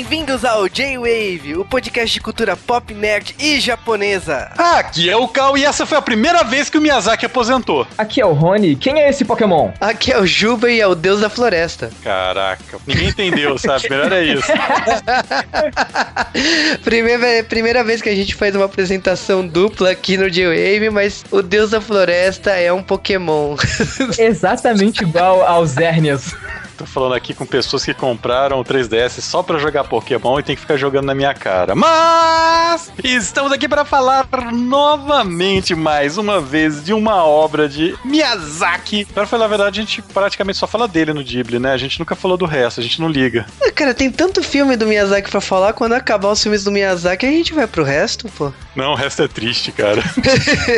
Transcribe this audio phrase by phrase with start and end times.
[0.00, 4.50] Bem-vindos ao J-Wave, o podcast de cultura pop, nerd e japonesa.
[4.56, 7.86] Aqui é o Cal e essa foi a primeira vez que o Miyazaki aposentou.
[7.98, 8.76] Aqui é o Rony.
[8.76, 9.70] Quem é esse Pokémon?
[9.78, 11.90] Aqui é o Juba e é o deus da floresta.
[12.02, 13.90] Caraca, ninguém entendeu, sabe?
[13.90, 14.50] Melhor é isso.
[16.82, 21.42] primeira, primeira vez que a gente faz uma apresentação dupla aqui no J-Wave, mas o
[21.42, 23.54] deus da floresta é um Pokémon.
[24.18, 26.34] Exatamente igual aos Zernias.
[26.80, 30.54] Tô falando aqui com pessoas que compraram o 3DS só pra jogar Pokémon e tem
[30.54, 31.74] que ficar jogando na minha cara.
[31.74, 39.04] Mas estamos aqui para falar novamente, mais uma vez, de uma obra de Miyazaki.
[39.04, 41.74] Para falar a verdade, a gente praticamente só fala dele no Ghibli, né?
[41.74, 43.44] A gente nunca falou do resto, a gente não liga.
[43.60, 47.26] É, cara, tem tanto filme do Miyazaki para falar, quando acabar os filmes do Miyazaki,
[47.26, 48.50] a gente vai pro resto, pô.
[48.74, 50.02] Não, o resto é triste, cara.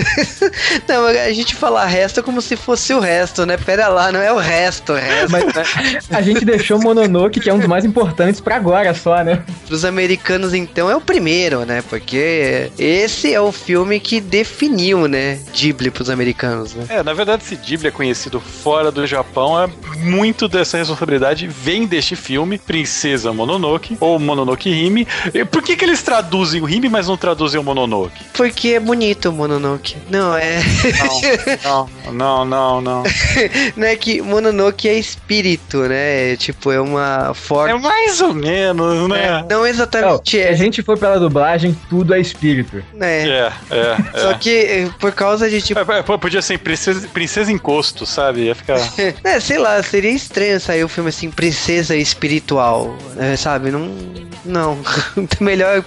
[0.89, 3.57] não, a gente fala resto como se fosse o resto, né?
[3.57, 5.31] Pera lá, não é o resto, o resto.
[5.31, 5.92] Mas, né?
[6.11, 9.43] A gente deixou Mononoke, que é um dos mais importantes, para agora só, né?
[9.71, 11.83] Os americanos, então, é o primeiro, né?
[11.89, 15.39] Porque esse é o filme que definiu, né?
[15.53, 16.87] Ghibli pros americanos, né?
[16.89, 21.87] É, na verdade, se Ghibli é conhecido fora do Japão, é muito dessa responsabilidade vem
[21.87, 25.07] deste filme, Princesa Mononoke, ou Mononoke Hime.
[25.51, 28.25] Por que, que eles traduzem o Hime, mas não traduzem o Mononoke?
[28.33, 29.97] Porque é bonito o Mononoke.
[30.11, 30.61] Não, é.
[31.65, 32.93] Não, não, não, não.
[32.93, 33.03] Não,
[33.77, 36.37] não é que Mononoke é espírito, né?
[36.37, 37.79] Tipo, é uma forma.
[37.79, 39.45] É mais ou menos, né?
[39.49, 40.35] É, não exatamente.
[40.35, 40.47] Não, é.
[40.47, 42.83] Se a gente for pela dublagem, tudo é espírito.
[43.01, 43.29] É.
[43.29, 44.21] É, é.
[44.21, 44.35] Só é.
[44.35, 45.81] que eh, por causa de tipo.
[45.81, 48.43] É, podia ser princesa, princesa Encosto, sabe?
[48.43, 48.79] Ia ficar.
[49.25, 53.71] é, sei lá, seria estranho sair o um filme assim, Princesa Espiritual, né, sabe?
[53.71, 53.91] Não.
[54.45, 54.79] Não.
[55.41, 55.83] Melhor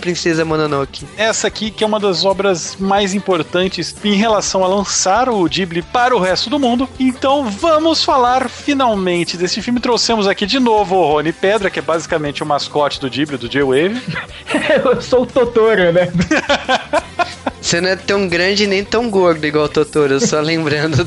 [0.00, 1.06] Princesa Mononoke.
[1.16, 5.82] Essa aqui, que é uma das obras mais importantes em relação a lançar o Ghibli
[5.82, 6.88] para o resto do mundo.
[6.98, 9.80] Então vamos falar finalmente desse filme.
[9.80, 13.48] Trouxemos aqui de novo o Rony Pedra, que é basicamente o mascote do Ghibli, do
[13.48, 14.00] J-Wave.
[14.84, 16.08] Eu sou o Totoro, né?
[17.60, 21.06] Você não é tão grande nem tão gordo igual o Totoro, só lembrando.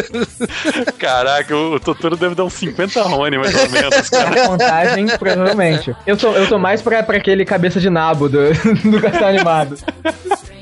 [0.98, 4.08] Caraca, o Totoro deve dar uns 50 Rony, mais ou menos.
[4.08, 4.46] Cara.
[4.46, 5.94] contagem, provavelmente.
[6.06, 8.52] Eu tô, eu tô mais pra, pra aquele cabeça de nabo do,
[8.84, 9.76] do cartão animado.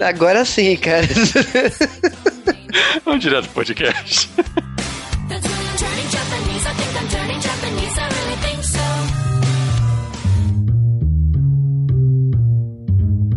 [0.01, 1.07] Agora sim, cara.
[3.05, 4.31] Vamos direto pro podcast.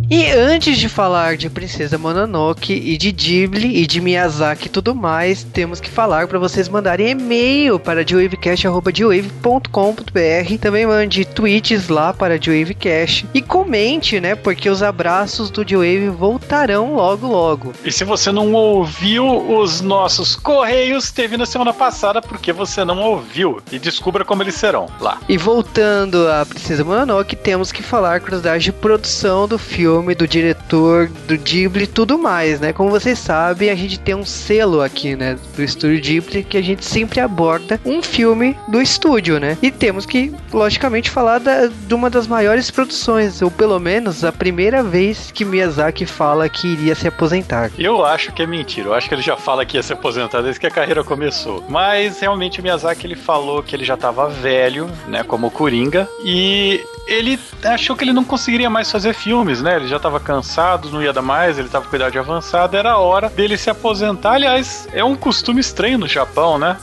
[0.08, 4.94] E antes de falar de Princesa Mononoke e de Ghibli e de Miyazaki e tudo
[4.94, 10.58] mais, temos que falar para vocês mandarem e-mail para dewavecast.com.br.
[10.62, 14.36] Também mande tweets lá para Dewavecast e comente, né?
[14.36, 17.74] Porque os abraços do Dewave voltarão logo logo.
[17.84, 19.26] E se você não ouviu
[19.60, 23.60] os nossos correios, teve na semana passada porque você não ouviu.
[23.72, 25.18] E descubra como eles serão lá.
[25.28, 30.28] E voltando a Princesa Mononoke, temos que falar curiosidades de produção do filme filme, do
[30.28, 32.74] diretor, do Ghibli e tudo mais, né?
[32.74, 35.38] Como vocês sabem, a gente tem um selo aqui, né?
[35.56, 39.58] Do estúdio Ghibli que a gente sempre aborda um filme do estúdio, né?
[39.62, 44.34] E temos que, logicamente, falar da, de uma das maiores produções, ou pelo menos a
[44.34, 47.72] primeira vez que Miyazaki fala que iria se aposentar.
[47.78, 48.90] Eu acho que é mentira.
[48.90, 51.64] Eu acho que ele já fala que ia se aposentar desde que a carreira começou.
[51.70, 55.24] Mas realmente Miyazaki ele falou que ele já estava velho, né?
[55.24, 56.06] Como Coringa.
[56.26, 59.76] E ele achou que ele não conseguiria mais fazer filmes, né?
[59.76, 63.30] Ele já estava cansado, não ia dar mais, ele estava com idade avançada, era hora
[63.30, 64.34] dele se aposentar.
[64.34, 66.78] Aliás, é um costume estranho no Japão, né?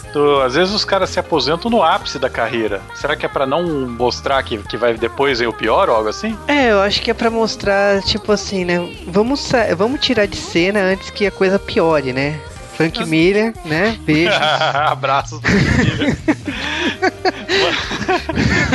[0.45, 2.81] Às vezes os caras se aposentam no ápice da carreira.
[2.95, 6.09] Será que é para não mostrar que, que vai depois ir o pior ou algo
[6.09, 6.37] assim?
[6.49, 8.79] É, eu acho que é para mostrar, tipo assim, né?
[9.07, 12.41] Vamos, vamos tirar de cena antes que a coisa piore, né?
[12.77, 13.99] Frank Miller, né?
[14.05, 14.33] Beijo.
[14.39, 16.17] Abraços do Frank Miller.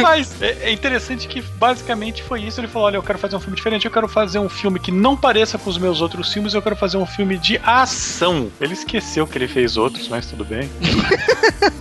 [0.02, 2.60] Mas é, interessante que basicamente foi isso.
[2.60, 4.92] Ele falou: olha, eu quero fazer um filme diferente, eu quero fazer um filme que
[4.92, 8.52] não pareça com os meus outros filmes, eu quero fazer um filme de ação.
[8.60, 10.70] Ele esqueceu que ele fez outros, mas tudo bem.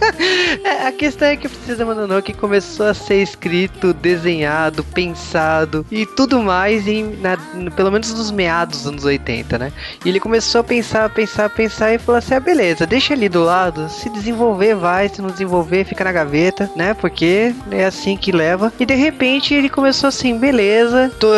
[0.86, 6.86] a questão é que Precisa Mononoke começou a ser escrito, desenhado, pensado e tudo mais
[6.86, 7.36] em, na,
[7.74, 9.72] pelo menos nos meados dos anos 80, né?
[10.04, 13.42] E ele começou a pensar, pensar, pensar e falou assim: ah, beleza, deixa ali do
[13.42, 16.94] lado, se desenvolver vai, se não desenvolver fica na gaveta, né?
[16.94, 18.72] Porque é assim que leva.
[18.78, 21.28] E de repente ele começou assim, beleza, tô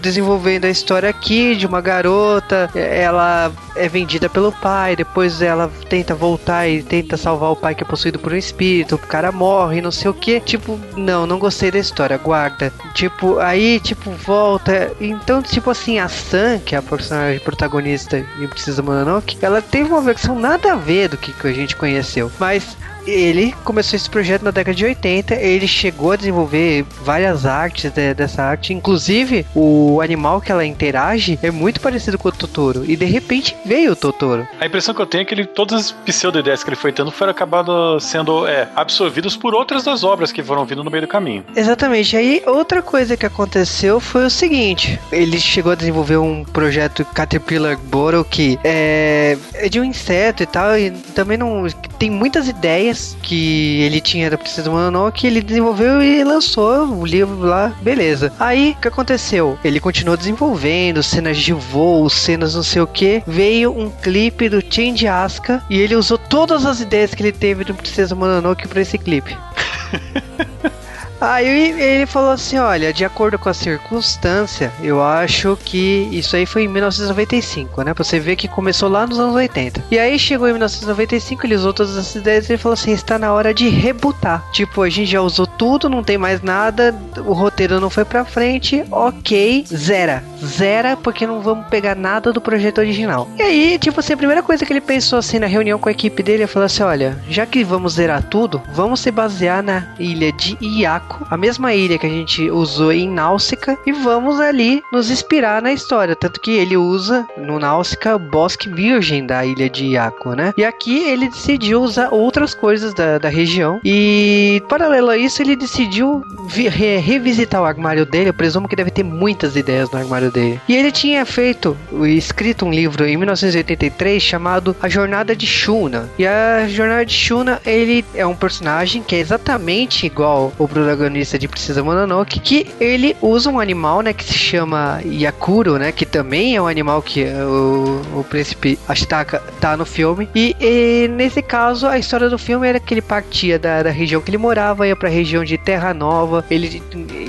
[0.00, 6.14] desenvolvendo a história aqui de uma garota, ela é vendida pelo pai, depois ela tenta
[6.14, 9.80] voltar e tenta salvar o pai que é possuído por um espírito, o cara morre,
[9.80, 10.40] não sei o que.
[10.40, 12.72] Tipo, não, não gostei da história, guarda.
[12.94, 14.92] Tipo, aí, tipo, volta.
[15.00, 19.90] Então, tipo assim, a Sam, que é a personagem protagonista e Precisa Mononoke, ela teve
[19.90, 22.30] uma versão nada a ver do que, que a gente conheceu.
[22.38, 22.76] Mas
[23.06, 28.14] ele começou esse projeto na década de 80, ele chegou a desenvolver várias artes de,
[28.14, 32.96] dessa arte, inclusive o animal que ela interage é muito parecido com o Totoro, e
[32.96, 34.46] de repente veio o Totoro.
[34.60, 37.10] A impressão que eu tenho é que ele, todas as pseudo-ideias que ele foi tendo
[37.10, 41.08] foram acabando sendo é, absorvidas por outras das obras que foram vindo no meio do
[41.08, 41.44] caminho.
[41.54, 42.16] Exatamente.
[42.16, 47.76] Aí outra coisa que aconteceu foi o seguinte: ele chegou a desenvolver um projeto Caterpillar
[47.78, 51.66] Bottle que é, é de um inseto e tal, e também não
[52.02, 57.06] tem muitas ideias que ele tinha da Princesa Mononoke que ele desenvolveu e lançou o
[57.06, 58.32] livro lá, beleza.
[58.40, 59.56] Aí o que aconteceu?
[59.62, 63.22] Ele continuou desenvolvendo cenas de voo, cenas não sei o que.
[63.24, 67.62] Veio um clipe do Change Asuka e ele usou todas as ideias que ele teve
[67.62, 69.38] do Princesa Mononoke para esse clipe.
[71.22, 76.44] Aí ele falou assim: olha, de acordo com a circunstância, eu acho que isso aí
[76.44, 77.94] foi em 1995, né?
[77.94, 79.84] Pra você ver que começou lá nos anos 80.
[79.88, 83.20] E aí chegou em 1995, ele usou todas essas ideias e ele falou assim: está
[83.20, 84.44] na hora de rebutar.
[84.50, 88.24] Tipo, a gente já usou tudo, não tem mais nada, o roteiro não foi pra
[88.24, 90.24] frente, ok, zera.
[90.44, 93.28] Zera, porque não vamos pegar nada do projeto original.
[93.38, 95.92] E aí, tipo assim, a primeira coisa que ele pensou assim na reunião com a
[95.92, 99.94] equipe dele, ele falou assim: olha, já que vamos zerar tudo, vamos se basear na
[100.00, 104.82] ilha de Iaco a mesma ilha que a gente usou em Náusica, e vamos ali
[104.92, 106.16] nos inspirar na história.
[106.16, 110.52] Tanto que ele usa no Náusica bosque virgem da ilha de Iaco, né?
[110.56, 113.80] E aqui ele decidiu usar outras coisas da, da região.
[113.84, 118.30] E paralelo a isso, ele decidiu re revisitar o armário dele.
[118.30, 120.60] Eu presumo que deve ter muitas ideias no armário dele.
[120.68, 121.76] E ele tinha feito,
[122.06, 126.08] escrito um livro em 1983 chamado A Jornada de Shuna.
[126.18, 130.91] E a Jornada de Shuna, ele é um personagem que é exatamente igual o protagonista
[130.92, 135.90] protagonista de Precisa Mononoke, que ele usa um animal, né, que se chama Yakuro, né,
[135.90, 140.28] que também é um animal que o, o príncipe Ashitaka tá no filme.
[140.34, 144.20] E, e, nesse caso, a história do filme era que ele partia da, da região
[144.20, 146.82] que ele morava, ia pra região de Terra Nova, ele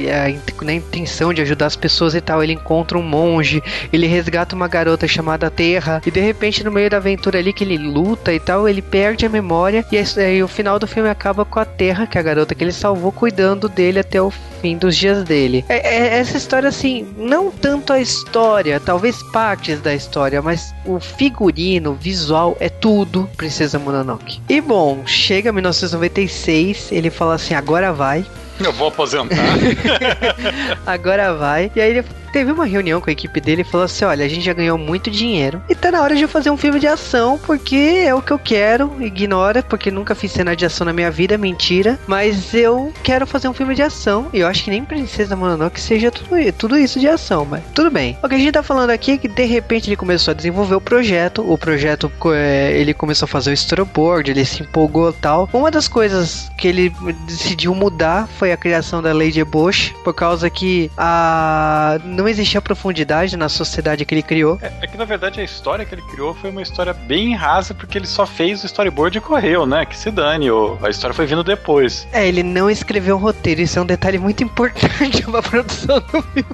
[0.09, 4.55] a, na intenção de ajudar as pessoas e tal, ele encontra um monge, ele resgata
[4.55, 8.33] uma garota chamada Terra, e de repente no meio da aventura ali que ele luta
[8.33, 11.65] e tal, ele perde a memória, e aí o final do filme acaba com a
[11.65, 14.95] Terra, que é a garota que ele salvou, cuidando cuidando dele até o fim dos
[14.95, 15.63] dias dele.
[15.69, 20.99] É, é, essa história, assim, não tanto a história, talvez partes da história, mas o
[20.99, 24.41] figurino, o visual, é tudo Princesa Mononoke.
[24.49, 28.25] E bom, chega 1996, ele fala assim: agora vai.
[28.59, 29.35] Eu vou aposentar.
[30.85, 31.71] agora vai.
[31.75, 32.03] E aí ele
[32.33, 34.77] teve uma reunião com a equipe dele e falou assim: olha, a gente já ganhou
[34.77, 38.13] muito dinheiro e tá na hora de eu fazer um filme de ação porque é
[38.13, 38.91] o que eu quero.
[38.99, 41.99] Ignora, porque nunca fiz cena de ação na minha vida, mentira.
[42.07, 45.79] Mas eu quero fazer um filme de ação e eu acho que nem Princesa Mononoke
[45.79, 48.17] seja tudo, tudo isso de ação, mas tudo bem.
[48.23, 50.75] O que a gente tá falando aqui é que de repente ele começou a desenvolver
[50.75, 51.43] o projeto.
[51.47, 55.47] O projeto é, ele começou a fazer o storyboard, ele se empolgou tal.
[55.53, 56.91] Uma das coisas que ele
[57.27, 63.35] decidiu mudar foi a criação da Lady Bush, por causa que a não existia profundidade
[63.37, 64.59] na sociedade que ele criou.
[64.61, 67.73] É, é, que na verdade a história que ele criou foi uma história bem rasa,
[67.73, 69.85] porque ele só fez o storyboard e correu, né?
[69.85, 70.47] Que se dane,
[70.81, 72.07] a história foi vindo depois.
[72.11, 76.21] É, ele não escreveu um roteiro, isso é um detalhe muito importante pra produção do
[76.21, 76.45] filme.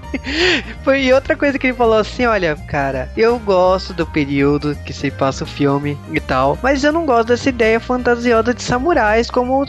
[0.83, 5.11] Foi outra coisa que ele falou assim: olha, cara, eu gosto do período que se
[5.11, 9.65] passa o filme e tal, mas eu não gosto dessa ideia fantasiosa de samurais como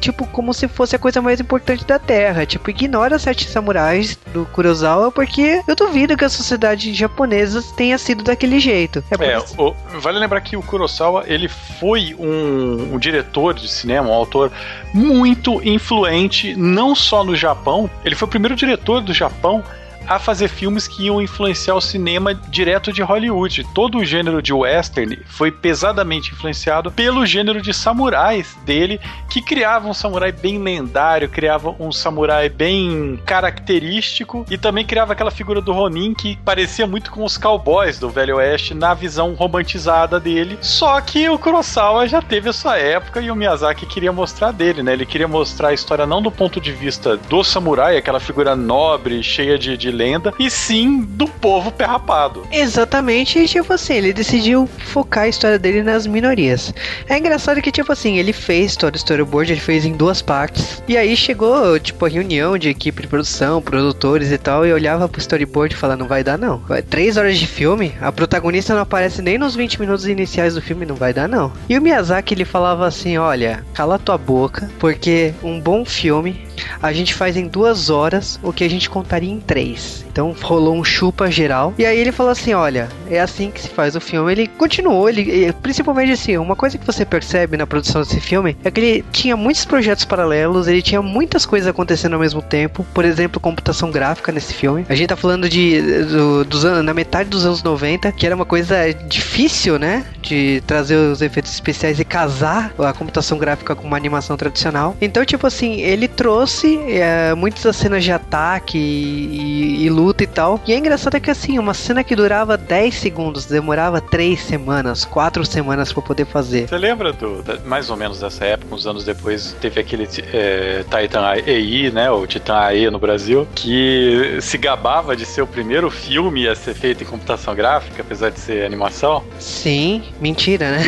[0.00, 1.49] tipo como se fosse a coisa mais importante
[1.86, 2.46] da Terra.
[2.46, 7.62] Tipo, ignora os sete samurais do Kurosawa porque porque eu duvido que a sociedade japonesa
[7.76, 9.02] tenha sido daquele jeito.
[9.18, 14.08] É, é o, vale lembrar que o Kurosawa ele foi um, um diretor de cinema,
[14.08, 14.52] um autor
[14.92, 19.64] muito influente, não só no Japão, ele foi o primeiro diretor do Japão
[20.06, 23.64] a fazer filmes que iam influenciar o cinema direto de Hollywood.
[23.74, 29.88] Todo o gênero de western foi pesadamente influenciado pelo gênero de samurais dele, que criava
[29.88, 35.72] um samurai bem lendário, criava um samurai bem característico e também criava aquela figura do
[35.72, 40.58] Ronin que parecia muito com os cowboys do Velho Oeste na visão romantizada dele.
[40.60, 44.82] Só que o Kurosawa já teve a sua época e o Miyazaki queria mostrar dele,
[44.82, 44.92] né?
[44.92, 49.22] Ele queria mostrar a história não do ponto de vista do samurai, aquela figura nobre,
[49.22, 52.46] cheia de, de lenda, e sim do povo perrapado.
[52.50, 56.72] Exatamente, e tipo assim, ele decidiu focar a história dele nas minorias.
[57.08, 60.82] É engraçado que, tipo assim, ele fez todo o storyboard, ele fez em duas partes,
[60.86, 65.08] e aí chegou, tipo, a reunião de equipe de produção, produtores e tal, e olhava
[65.08, 66.58] pro storyboard e falava, não vai dar não.
[66.58, 70.62] Vai, três horas de filme, a protagonista não aparece nem nos 20 minutos iniciais do
[70.62, 71.52] filme, não vai dar não.
[71.68, 76.48] E o Miyazaki, ele falava assim, olha, cala tua boca, porque um bom filme
[76.82, 79.79] a gente faz em duas horas o que a gente contaria em três.
[80.10, 81.72] Então rolou um chupa geral.
[81.78, 84.30] E aí ele falou assim: olha, é assim que se faz o filme.
[84.32, 88.70] Ele continuou, ele principalmente assim, uma coisa que você percebe na produção desse filme é
[88.70, 92.84] que ele tinha muitos projetos paralelos, ele tinha muitas coisas acontecendo ao mesmo tempo.
[92.92, 94.84] Por exemplo, computação gráfica nesse filme.
[94.88, 98.34] A gente tá falando de do, dos anos, na metade dos anos 90, que era
[98.34, 100.04] uma coisa difícil, né?
[100.20, 104.96] De trazer os efeitos especiais e casar a computação gráfica com uma animação tradicional.
[105.00, 110.26] Então, tipo assim, ele trouxe é, muitas das cenas de ataque e, e, luta e
[110.26, 110.60] tal.
[110.66, 115.44] E é engraçado que assim, uma cena que durava 10 segundos, demorava 3 semanas, 4
[115.44, 116.68] semanas para poder fazer.
[116.68, 120.84] Você lembra do, da, mais ou menos dessa época, uns anos depois, teve aquele é,
[120.84, 122.10] Titan AI, né?
[122.10, 126.74] O Titan AI no Brasil, que se gabava de ser o primeiro filme a ser
[126.74, 129.22] feito em computação gráfica, apesar de ser animação.
[129.38, 130.84] Sim, mentira, né?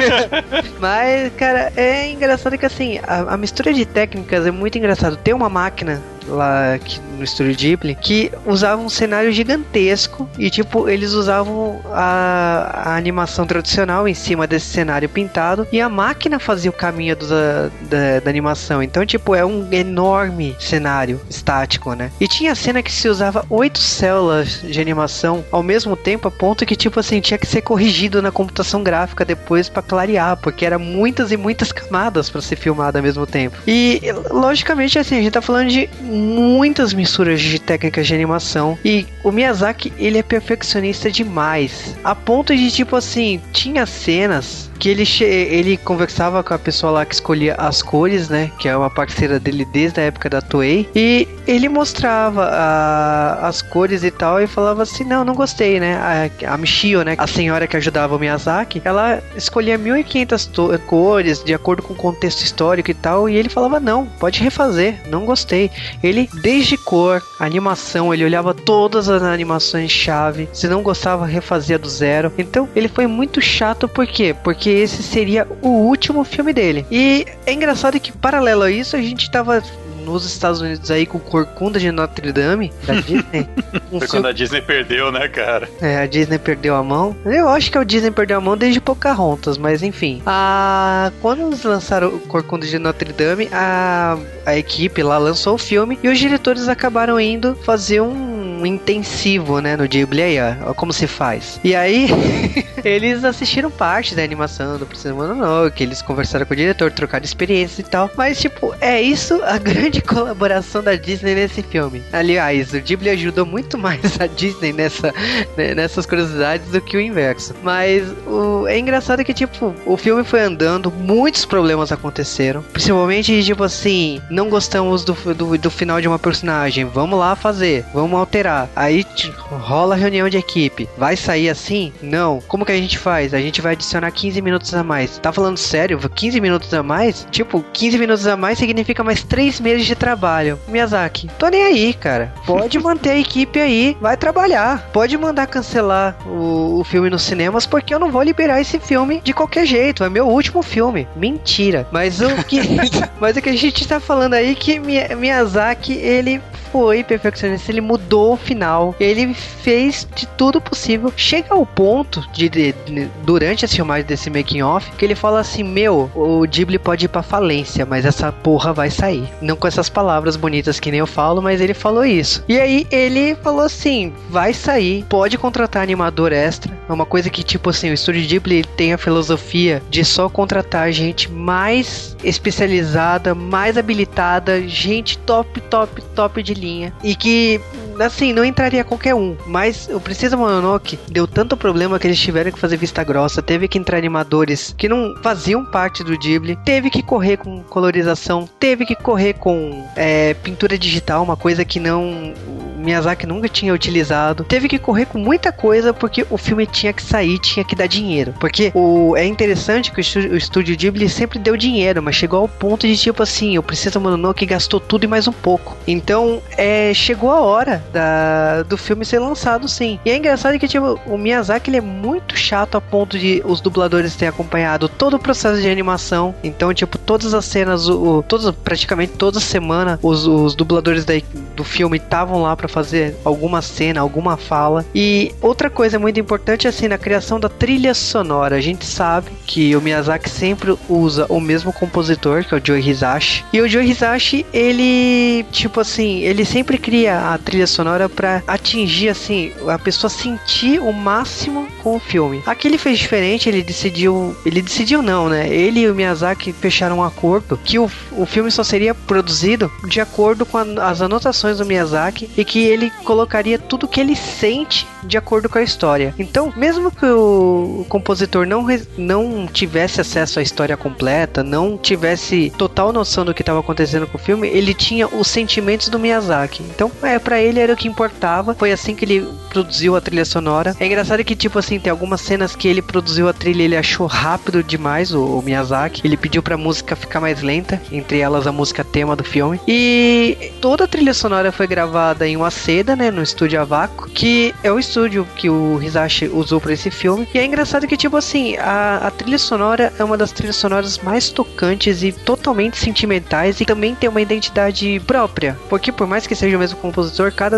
[0.78, 5.16] Mas, cara, é engraçado que assim, a, a mistura de técnicas é muito engraçado.
[5.16, 6.78] Tem uma máquina lá
[7.20, 13.46] no estúdio Ghibli que usava um cenário gigantesco e tipo eles usavam a, a, animação
[13.46, 18.30] tradicional em cima desse cenário pintado e a máquina fazia o caminho do, da, da,
[18.30, 18.82] animação.
[18.82, 22.10] Então tipo é um enorme cenário estático né?
[22.18, 26.64] E tinha cena que se usava oito células de animação ao mesmo tempo a ponto
[26.64, 30.78] que tipo assim tinha que ser corrigido na computação gráfica depois para clarear porque era
[30.78, 33.58] muitas e muitas camadas para ser filmado ao mesmo tempo.
[33.66, 34.00] E
[34.30, 39.32] logicamente assim a gente tá falando de muitas misturas de técnicas de animação e o
[39.32, 45.76] Miyazaki ele é perfeccionista demais, a ponto de tipo assim, tinha cenas que ele, ele
[45.76, 48.50] conversava com a pessoa lá que escolhia as cores, né?
[48.58, 50.88] Que é uma parceira dele desde a época da Toei.
[50.96, 56.30] E ele mostrava a, as cores e tal e falava assim: Não, não gostei, né?
[56.46, 57.14] A, a Michio, né?
[57.18, 60.50] A senhora que ajudava o Miyazaki, ela escolhia 1500
[60.86, 63.28] cores de acordo com o contexto histórico e tal.
[63.28, 65.70] E ele falava: Não, pode refazer, não gostei.
[66.02, 66.99] Ele, desde cor,
[67.38, 70.48] animação, ele olhava todas as animações chave.
[70.52, 72.32] Se não gostava, refazia do zero.
[72.38, 74.34] Então ele foi muito chato, por quê?
[74.44, 76.86] Porque que esse seria o último filme dele.
[76.90, 79.62] E é engraçado que, paralelo a isso, a gente tava
[80.10, 83.48] nos Estados Unidos aí com Corcunda de Notre Dame da Disney.
[83.92, 85.68] Um Foi quando a Disney perdeu, né, cara?
[85.80, 87.16] É, a Disney perdeu a mão.
[87.24, 90.22] Eu acho que a Disney perdeu a mão desde Pocahontas, mas enfim.
[90.24, 91.10] A...
[91.20, 94.16] Quando eles lançaram Corcunda de Notre Dame, a...
[94.46, 99.76] a equipe lá lançou o filme e os diretores acabaram indo fazer um intensivo, né,
[99.76, 101.60] no Ghibli aí, ó, como se faz.
[101.64, 102.08] E aí,
[102.84, 107.78] eles assistiram parte da animação do Princesa Mononoke, eles conversaram com o diretor, trocaram experiências
[107.78, 108.10] e tal.
[108.16, 112.02] Mas, tipo, é isso a grande colaboração da Disney nesse filme.
[112.12, 115.12] Aliás, o Ghibli ajudou muito mais a Disney nessa,
[115.56, 117.54] né, nessas curiosidades do que o inverso.
[117.62, 122.62] Mas o, é engraçado que, tipo, o filme foi andando, muitos problemas aconteceram.
[122.62, 127.84] Principalmente, tipo assim, não gostamos do, do, do final de uma personagem, vamos lá fazer,
[127.92, 129.04] vamos alterar Aí
[129.50, 130.88] rola reunião de equipe.
[130.96, 131.92] Vai sair assim?
[132.02, 132.40] Não.
[132.46, 133.34] Como que a gente faz?
[133.34, 135.18] A gente vai adicionar 15 minutos a mais.
[135.18, 135.98] Tá falando sério?
[135.98, 137.26] 15 minutos a mais?
[137.30, 140.58] Tipo, 15 minutos a mais significa mais 3 meses de trabalho.
[140.68, 142.32] Miyazaki, tô nem aí, cara.
[142.46, 144.88] Pode manter a equipe aí, vai trabalhar.
[144.92, 149.20] Pode mandar cancelar o, o filme nos cinemas, porque eu não vou liberar esse filme
[149.22, 150.04] de qualquer jeito.
[150.04, 151.06] É meu último filme.
[151.16, 151.86] Mentira.
[151.90, 152.60] Mas o que,
[153.20, 156.40] mas o que a gente tá falando aí é que Miyazaki, ele
[156.72, 161.12] foi perfeccionista, ele mudou o final, ele fez de tudo possível.
[161.16, 165.40] Chega ao ponto de, de, de durante a filmagem desse making off que ele fala
[165.40, 169.28] assim: "Meu, o Ghibli pode ir para falência, mas essa porra vai sair".
[169.40, 172.44] Não com essas palavras bonitas que nem eu falo, mas ele falou isso.
[172.48, 176.76] E aí ele falou assim: "Vai sair, pode contratar animador extra".
[176.88, 180.92] É uma coisa que tipo assim, o estúdio Ghibli tem a filosofia de só contratar
[180.92, 186.54] gente mais especializada, mais habilitada, gente top, top, top de
[187.02, 187.60] e que
[188.06, 192.50] assim, não entraria qualquer um, mas o Princesa Mononoke deu tanto problema que eles tiveram
[192.50, 196.90] que fazer vista grossa, teve que entrar animadores que não faziam parte do Ghibli, teve
[196.90, 202.34] que correr com colorização, teve que correr com é, pintura digital, uma coisa que não
[202.80, 204.44] Miyazaki nunca tinha utilizado.
[204.44, 207.86] Teve que correr com muita coisa porque o filme tinha que sair, tinha que dar
[207.86, 208.34] dinheiro.
[208.40, 212.40] Porque o, é interessante que o estúdio, o estúdio Ghibli sempre deu dinheiro, mas chegou
[212.40, 215.76] ao ponto de tipo assim, o Princesa Mononoke gastou tudo e mais um pouco.
[215.86, 219.98] Então, é, chegou a hora da, do filme ser lançado sim.
[220.04, 223.60] E é engraçado que tipo, o Miyazaki ele é muito chato a ponto de os
[223.60, 226.34] dubladores terem acompanhado todo o processo de animação.
[226.42, 231.14] Então, tipo, todas as cenas, o, o todas, praticamente toda semana, os, os dubladores da,
[231.54, 234.84] do filme estavam lá para fazer alguma cena, alguma fala.
[234.94, 238.56] E outra coisa muito importante assim na criação da trilha sonora.
[238.56, 242.80] A gente sabe que o Miyazaki sempre usa o mesmo compositor, que é o Joe
[242.80, 243.44] Hisashi.
[243.52, 249.08] E o Joe Hisashi, ele, tipo assim, ele sempre cria a trilha sonora para atingir
[249.08, 252.42] assim a pessoa sentir o máximo com o filme.
[252.46, 255.48] Aqui ele fez diferente, ele decidiu, ele decidiu não, né?
[255.48, 260.00] Ele e o Miyazaki fecharam um acordo que o, o filme só seria produzido de
[260.00, 264.86] acordo com a, as anotações do Miyazaki e que ele colocaria tudo que ele sente
[265.02, 266.14] de acordo com a história.
[266.18, 272.92] Então, mesmo que o, compositor não, não tivesse acesso à história completa, não tivesse total
[272.92, 276.62] noção do que estava acontecendo com o filme, ele tinha os sentimentos do Miyazaki.
[276.62, 278.54] Então, é para ele era o que importava.
[278.54, 280.74] Foi assim que ele produziu a trilha sonora.
[280.78, 284.06] É engraçado que tipo assim, tem algumas cenas que ele produziu a trilha, ele achou
[284.06, 286.02] rápido demais o, o Miyazaki.
[286.04, 289.60] Ele pediu para a música ficar mais lenta, entre elas a música tema do filme.
[289.66, 294.54] E toda a trilha sonora foi gravada em uma seda, né, no estúdio Avaco, que
[294.62, 297.28] é o estúdio que o Hisashi usou para esse filme.
[297.34, 300.98] E é engraçado que tipo assim, a, a trilha sonora é uma das trilhas sonoras
[300.98, 306.34] mais tocantes e totalmente sentimentais e também tem uma identidade própria, porque por mais que
[306.34, 307.49] seja o mesmo compositor, cada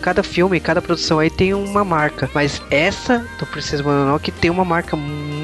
[0.00, 4.64] cada filme, cada produção aí tem uma marca, mas essa do Princesa Mononoke tem uma
[4.64, 5.35] marca muito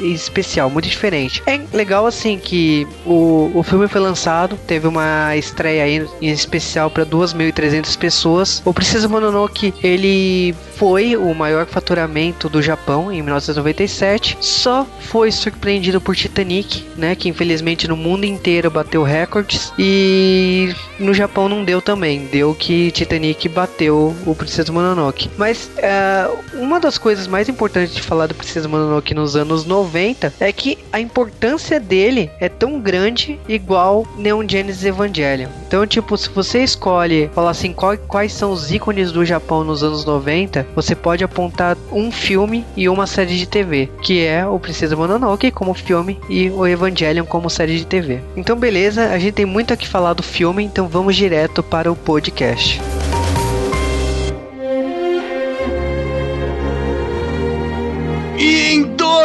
[0.00, 1.42] especial, muito diferente.
[1.46, 6.90] É legal assim que o, o filme foi lançado, teve uma estreia aí em especial
[6.90, 8.62] para 2.300 pessoas.
[8.64, 16.00] O Princesa Mononoke, ele foi o maior faturamento do Japão em 1997, só foi surpreendido
[16.00, 21.80] por Titanic, né, que infelizmente no mundo inteiro bateu recordes e no Japão não deu
[21.80, 25.30] também, deu que Titanic bateu o Princesa Mononoke.
[25.36, 30.34] Mas uh, uma das coisas mais importantes de falar do Princesa Mononoke nos anos 90
[30.40, 35.48] é que a importância dele é tão grande igual Neon Genesis Evangelion.
[35.66, 39.82] Então, tipo, se você escolhe falar assim, qual, quais são os ícones do Japão nos
[39.82, 44.58] anos 90, você pode apontar um filme e uma série de TV, que é o
[44.58, 48.20] Princesa Mononoke como filme e o Evangelion como série de TV.
[48.36, 51.90] Então, beleza, a gente tem muito a que falar do filme, então vamos direto para
[51.90, 52.80] o podcast.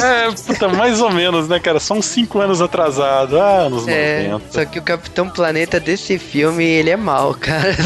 [0.00, 1.78] É, puta, mais ou menos, né, cara?
[1.78, 3.38] Só uns 5 anos atrasado.
[3.38, 4.52] Ah, anos é, 90.
[4.52, 7.76] Só que o Capitão Planeta desse filme, ele é mal, cara.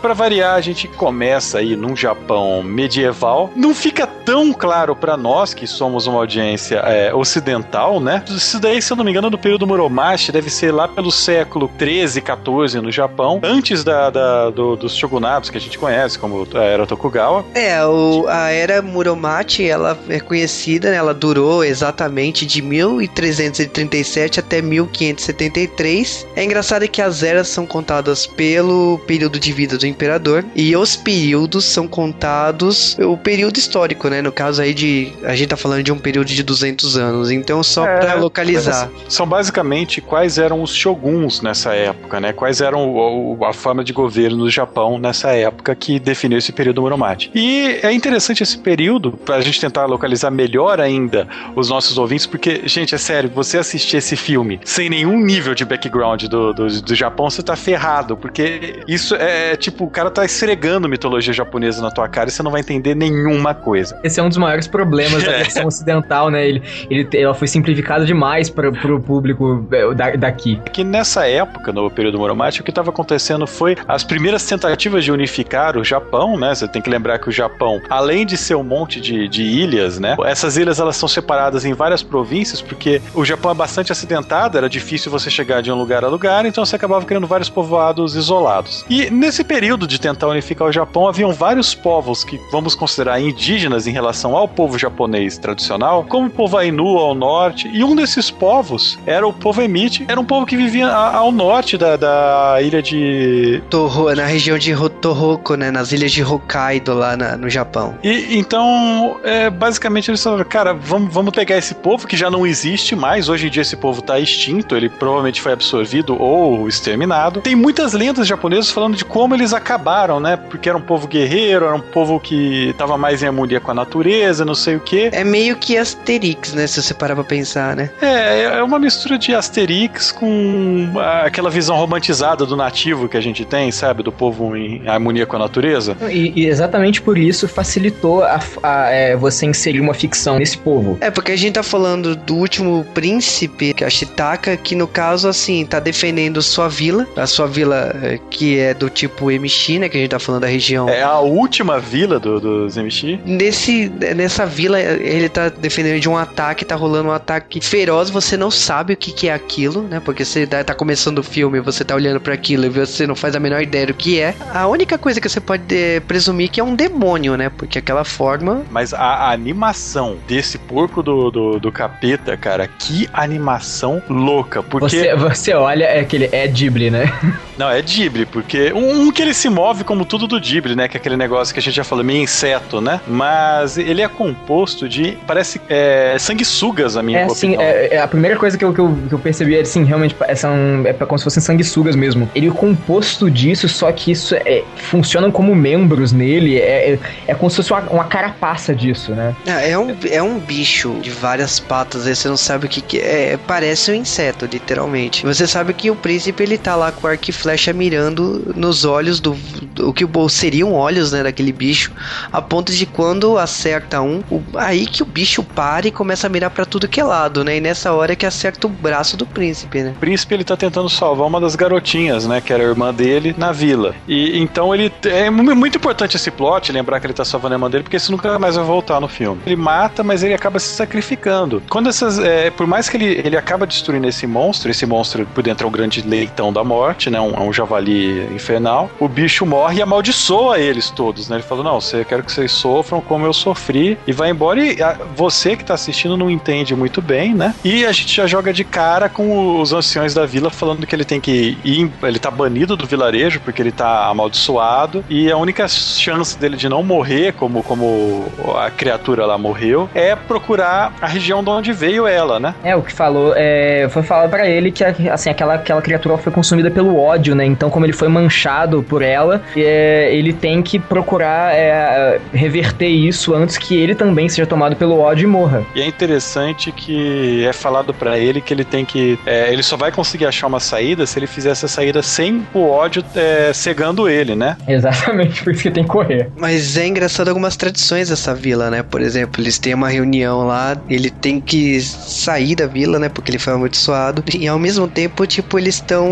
[0.00, 3.50] pra variar, a gente começa aí num Japão medieval.
[3.56, 8.22] Não fica fica tão claro para nós que somos uma audiência é, ocidental, né?
[8.30, 11.68] Isso daí, se eu não me engano, do período Muromachi, deve ser lá pelo século
[11.76, 16.46] 13, 14 no Japão, antes da, da do, dos shogunatos que a gente conhece, como
[16.54, 17.44] a Era Tokugawa.
[17.52, 20.96] É, o, a Era Muromachi, ela é conhecida, né?
[20.96, 26.28] ela durou exatamente de 1337 até 1573.
[26.36, 30.94] É engraçado que as eras são contadas pelo período de vida do imperador e os
[30.94, 34.22] períodos são contados o período histórico histórico, né?
[34.22, 35.12] No caso aí de.
[35.24, 37.30] A gente tá falando de um período de 200 anos.
[37.30, 38.90] Então, só é, pra localizar.
[39.08, 42.32] São basicamente quais eram os shoguns nessa época, né?
[42.32, 46.82] Quais eram o, a forma de governo do Japão nessa época que definiu esse período
[46.82, 47.30] Muromachi.
[47.34, 52.62] E é interessante esse período, pra gente tentar localizar melhor ainda os nossos ouvintes, porque,
[52.64, 56.94] gente, é sério, você assistir esse filme sem nenhum nível de background do, do, do
[56.94, 61.90] Japão, você tá ferrado, porque isso é tipo, o cara tá esfregando mitologia japonesa na
[61.90, 63.96] tua cara e você não vai entender nenhuma coisa coisa.
[64.02, 66.44] Esse é um dos maiores problemas da versão ocidental, né?
[66.44, 70.60] Ele, ele, ela foi simplificada demais para o público é, da, daqui.
[70.72, 75.12] Que nessa época, no período Muromachi, o que estava acontecendo foi as primeiras tentativas de
[75.12, 76.52] unificar o Japão, né?
[76.52, 80.00] Você tem que lembrar que o Japão, além de ser um monte de, de ilhas,
[80.00, 80.16] né?
[80.24, 84.68] Essas ilhas elas são separadas em várias províncias, porque o Japão é bastante acidentado, era
[84.68, 88.84] difícil você chegar de um lugar a lugar, então você acabava criando vários povoados isolados.
[88.90, 93.59] E nesse período de tentar unificar o Japão, haviam vários povos que vamos considerar indígenas
[93.60, 97.94] indígenas em relação ao povo japonês tradicional, como o povo Ainu ao norte, e um
[97.94, 102.58] desses povos era o povo Emichi, era um povo que vivia ao norte da, da
[102.62, 103.62] ilha de...
[103.68, 107.98] Toho, na região de Tohoku, né, nas ilhas de Hokkaido lá na, no Japão.
[108.02, 112.46] E então, é, basicamente eles falaram, cara, vamos, vamos pegar esse povo que já não
[112.46, 117.40] existe mais, hoje em dia esse povo tá extinto, ele provavelmente foi absorvido ou exterminado.
[117.40, 121.66] Tem muitas lendas japonesas falando de como eles acabaram, né, porque era um povo guerreiro,
[121.66, 125.08] era um povo que tava mais em harmonia com a natureza, não sei o que.
[125.12, 127.90] É meio que Asterix, né, se você parar pra pensar, né?
[128.00, 130.92] É, é uma mistura de Asterix com
[131.24, 135.36] aquela visão romantizada do nativo que a gente tem, sabe, do povo em harmonia com
[135.36, 135.96] a natureza.
[136.10, 140.98] E, e exatamente por isso facilitou a, a, é, você inserir uma ficção nesse povo.
[141.00, 144.86] É, porque a gente tá falando do último príncipe, que é a Shitaka, que no
[144.86, 149.80] caso, assim, tá defendendo sua vila, a sua vila é, que é do tipo MX,
[149.80, 150.88] né, que a gente tá falando da região.
[150.88, 153.18] É a última vila do, dos MX.
[153.40, 158.36] Nesse, nessa vila, ele tá defendendo de um ataque, tá rolando um ataque feroz, você
[158.36, 161.82] não sabe o que, que é aquilo, né, porque você tá começando o filme, você
[161.82, 164.34] tá olhando para aquilo e você não faz a menor ideia do que é.
[164.52, 168.04] A única coisa que você pode é, presumir que é um demônio, né, porque aquela
[168.04, 168.62] forma...
[168.70, 174.98] Mas a, a animação desse porco do, do, do, capeta, cara, que animação louca, porque...
[174.98, 177.10] Você, você olha, é aquele, é Ghibli, né?
[177.56, 180.88] Não, é Ghibli, porque um, um, que ele se move como tudo do Ghibli, né,
[180.88, 184.08] que é aquele negócio que a gente já falou, meio inseto, né, mas ele é
[184.08, 188.64] composto de, parece, é, sanguessugas, a minha é, assim, é, é, a primeira coisa que
[188.64, 190.54] eu, que eu, que eu percebi é, assim, realmente, é, são,
[190.86, 192.30] é como se fossem sanguessugas mesmo.
[192.34, 197.34] Ele é composto disso, só que isso é, funcionam como membros nele, é, é, é
[197.34, 199.36] como se fosse uma, uma carapaça disso, né?
[199.44, 202.80] É, é, um, é um bicho de várias patas, aí você não sabe o que,
[202.80, 203.38] que é.
[203.46, 205.26] Parece um inseto, literalmente.
[205.26, 209.20] Você sabe que o príncipe ele tá lá com arco e flecha mirando nos olhos
[209.20, 209.36] do,
[209.74, 211.92] do o que seriam olhos, né, daquele bicho,
[212.32, 216.30] a ponto de quando acerta um, o, aí que o bicho para e começa a
[216.30, 217.56] mirar para tudo que é lado, né?
[217.56, 219.92] E nessa hora que acerta o braço do príncipe, né?
[219.96, 223.34] O príncipe ele tá tentando salvar uma das garotinhas, né, que era a irmã dele
[223.36, 223.94] na vila.
[224.06, 227.70] E então ele é muito importante esse plot, lembrar que ele tá salvando a irmã
[227.70, 229.40] dele, porque isso nunca mais vai voltar no filme.
[229.46, 231.62] Ele mata, mas ele acaba se sacrificando.
[231.68, 235.42] Quando essas, é, por mais que ele, ele acaba destruindo esse monstro, esse monstro por
[235.42, 238.90] dentro é o grande leitão da morte, né, um, é um javali infernal.
[238.98, 241.36] O bicho morre e amaldiçoa eles todos, né?
[241.36, 244.82] Ele falou: "Não, você quero que vocês sofram como eu sofri" e vai embora e
[244.82, 247.54] a, você que tá assistindo não entende muito bem, né?
[247.64, 251.04] E a gente já joga de cara com os anciões da vila falando que ele
[251.04, 255.66] tem que ir, ele tá banido do vilarejo porque ele tá amaldiçoado e a única
[255.68, 261.42] chance dele de não morrer como como a criatura lá morreu é procurar a região
[261.42, 262.54] de onde veio ela, né?
[262.62, 266.32] É, o que falou, é, foi falado para ele que assim, aquela, aquela criatura foi
[266.32, 267.44] consumida pelo ódio, né?
[267.44, 273.34] Então, como ele foi manchado por ela, é, ele tem que procurar é, reverter isso
[273.34, 275.64] antes que ele também seja tomado pelo ódio e morra.
[275.74, 279.18] E é interessante que é falado para ele que ele tem que.
[279.24, 282.68] É, ele só vai conseguir achar uma saída se ele fizer essa saída sem o
[282.68, 284.56] ódio é, cegando ele, né?
[284.66, 286.30] Exatamente, por isso que tem que correr.
[286.36, 288.82] Mas é engraçado algumas tradições dessa vila, né?
[288.82, 293.08] Por exemplo, eles têm uma reunião lá, ele tem que sair da vila, né?
[293.08, 294.22] Porque ele foi amaldiçoado.
[294.34, 296.08] E ao mesmo tempo, tipo, eles estão.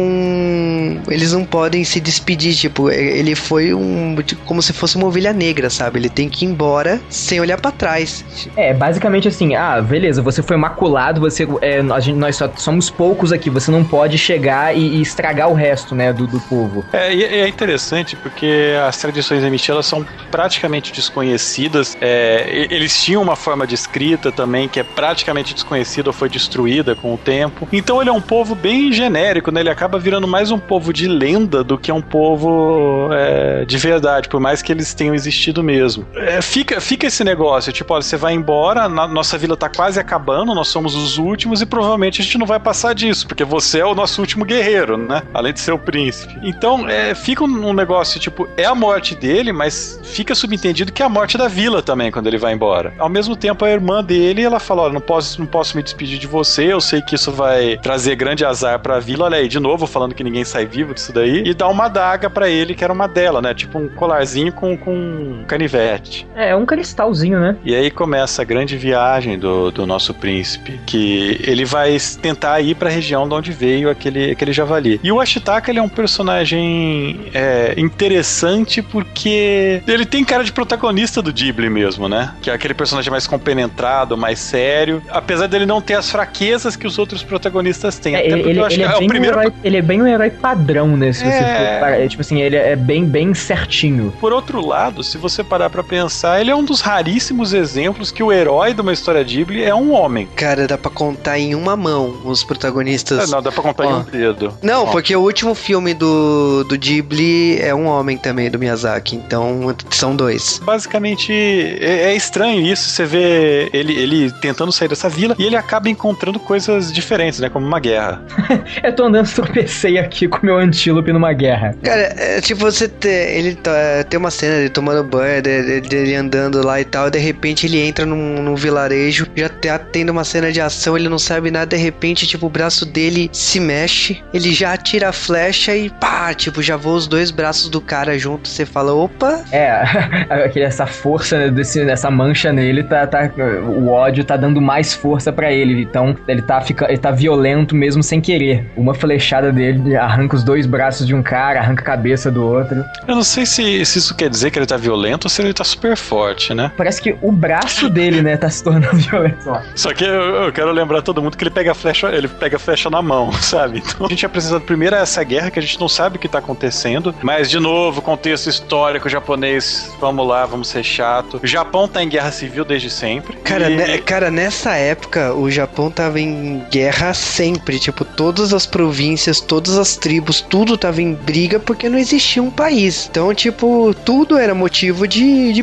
[1.08, 4.16] Eles não podem se despedir, tipo, ele foi um.
[4.22, 5.98] Tipo, como se fosse uma ovelha negra, sabe?
[5.98, 6.67] Ele tem que ir embora
[7.08, 8.24] sem olhar para trás.
[8.56, 11.46] É, basicamente assim, ah, beleza, você foi maculado, você.
[11.60, 15.54] É, gente, nós só somos poucos aqui, você não pode chegar e, e estragar o
[15.54, 16.84] resto, né, do, do povo.
[16.92, 21.96] É, e é interessante porque as tradições Emichi, elas são praticamente desconhecidas.
[22.00, 26.94] É, eles tinham uma forma de escrita também que é praticamente desconhecida ou foi destruída
[26.94, 27.68] com o tempo.
[27.72, 29.60] Então ele é um povo bem genérico, né?
[29.60, 34.28] Ele acaba virando mais um povo de lenda do que um povo é, de verdade,
[34.28, 36.06] por mais que eles tenham existido mesmo.
[36.14, 40.54] É, fica, fica esse negócio, tipo, olha, você vai embora, nossa vila tá quase acabando,
[40.54, 43.86] nós somos os últimos e provavelmente a gente não vai passar disso, porque você é
[43.86, 45.22] o nosso último guerreiro, né?
[45.32, 46.36] Além de ser o príncipe.
[46.42, 51.06] Então, é, fica um negócio, tipo, é a morte dele, mas fica subentendido que é
[51.06, 52.92] a morte da vila também, quando ele vai embora.
[52.98, 56.18] Ao mesmo tempo, a irmã dele, ela fala, olha, não posso, não posso me despedir
[56.18, 59.60] de você, eu sei que isso vai trazer grande azar pra vila, olha aí, de
[59.60, 62.82] novo, falando que ninguém sai vivo disso daí, e dá uma adaga para ele, que
[62.82, 63.54] era uma dela, né?
[63.54, 66.26] Tipo um colarzinho com, com um canivete.
[66.34, 67.56] É, é um cristalzinho, né?
[67.64, 72.74] E aí começa a grande viagem do, do nosso príncipe, que ele vai tentar ir
[72.74, 75.00] para a região de onde veio aquele, aquele javali.
[75.02, 81.20] E o Ashitaka, ele é um personagem é, interessante porque ele tem cara de protagonista
[81.22, 82.34] do Ghibli mesmo, né?
[82.40, 86.86] Que é aquele personagem mais compenetrado, mais sério, apesar dele não ter as fraquezas que
[86.86, 88.14] os outros protagonistas têm.
[88.16, 89.38] É, ele, ele, ele é, é, o primeiro...
[89.40, 91.12] herói, ele é bem um herói padrão né?
[91.12, 91.42] Se você É.
[91.74, 94.12] for parar- é, tipo assim, ele é bem, bem certinho.
[94.20, 98.22] Por outro lado, se você parar pra pensar, ele é um dos raríssimos exemplos que
[98.22, 100.28] o herói de uma história Ghibli é um homem.
[100.36, 103.28] Cara, dá pra contar em uma mão os protagonistas.
[103.28, 103.98] É, Não, dá pra contar em Ó.
[103.98, 104.54] um dedo.
[104.62, 109.16] Não, porque o último filme do, do Ghibli é um homem também, do Miyazaki.
[109.16, 110.60] Então são dois.
[110.62, 112.88] Basicamente, é, é estranho isso.
[112.88, 117.48] Você vê ele, ele tentando sair dessa vila e ele acaba encontrando coisas diferentes, né?
[117.48, 118.22] Como uma guerra.
[118.82, 121.74] Eu tô andando, tropecei aqui com meu antílope numa guerra.
[121.82, 126.14] Cara, é tipo você ter, ele tá- tem uma cena dele tomando banho, dele, dele
[126.18, 130.10] andando lá e tal, e de repente ele entra num, num vilarejo, já tá tendo
[130.10, 133.58] uma cena de ação, ele não sabe nada, de repente, tipo, o braço dele se
[133.60, 137.80] mexe, ele já atira a flecha e pá, tipo, já voa os dois braços do
[137.80, 139.70] cara junto, você fala, opa, É,
[140.44, 143.30] aquele- essa força, né, desse, dessa mancha nele, tá, tá,
[143.68, 145.82] o ódio tá dando mais força pra ele.
[145.82, 148.66] Então, ele tá, fica, ele tá violento mesmo sem querer.
[148.76, 152.84] Uma flechada dele arranca os dois braços de um cara, arranca a cabeça do outro.
[153.06, 155.52] Eu não sei se, se isso quer dizer que ele tá violento ou se ele
[155.54, 156.72] tá super forte, né?
[156.76, 159.48] Parece que o braço dele, né, tá se tornando violento.
[159.50, 159.60] Ó.
[159.74, 160.10] Só que eu,
[160.44, 163.02] eu quero lembrar todo mundo que ele pega a flecha, ele pega a flecha na
[163.02, 163.82] mão, sabe?
[163.86, 166.18] Então a gente é apresentado primeiro a essa guerra que a gente não sabe o
[166.20, 171.40] que tá acontecendo, mas de novo, contexto histórico japonês, vamos lá, vamos ser chato.
[171.42, 173.36] O Japão tá em guerra civil desde sempre.
[173.38, 177.78] Cara, E- né- cara, nessa época o Japão tava em guerra sempre.
[177.78, 182.50] Tipo, todas as províncias, todas as tribos, tudo tava em briga porque não existia um
[182.50, 183.08] país.
[183.10, 185.62] Então, tipo, tudo era motivo de, de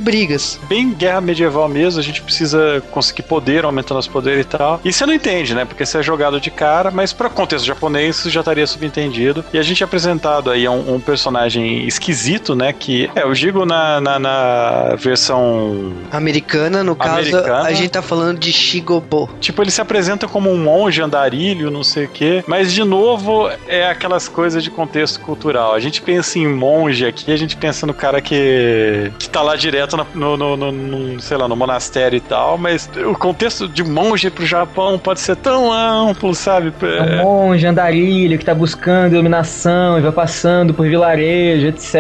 [0.68, 4.80] bem guerra medieval mesmo, a gente precisa conseguir poder, aumentando os poderes e tal.
[4.84, 5.66] E você não entende, né?
[5.66, 9.44] Porque você é jogado de cara, mas para contexto japonês isso já estaria subentendido.
[9.54, 12.74] E a gente é apresentado aí um, um personagem esquisito, né?
[12.74, 15.94] Que é, eu digo na, na, na versão.
[16.12, 17.62] Americana, no caso, Americana.
[17.68, 19.30] a gente tá falando de Shigobo.
[19.40, 22.44] Tipo, ele se apresenta como um monge andarilho, não sei o quê.
[22.48, 25.74] Mas, de novo, é aquelas coisas de contexto cultural.
[25.74, 29.56] A gente pensa em monge aqui, a gente pensa no cara que, que tá lá
[29.56, 32.58] direto na- no, no, no- no, sei lá, no monastério e tal.
[32.58, 36.74] Mas o contexto de monge pro Japão pode ser tão amplo, sabe?
[36.82, 41.96] É um monge andarilho que tá buscando iluminação e vai passando por vilarejo, etc.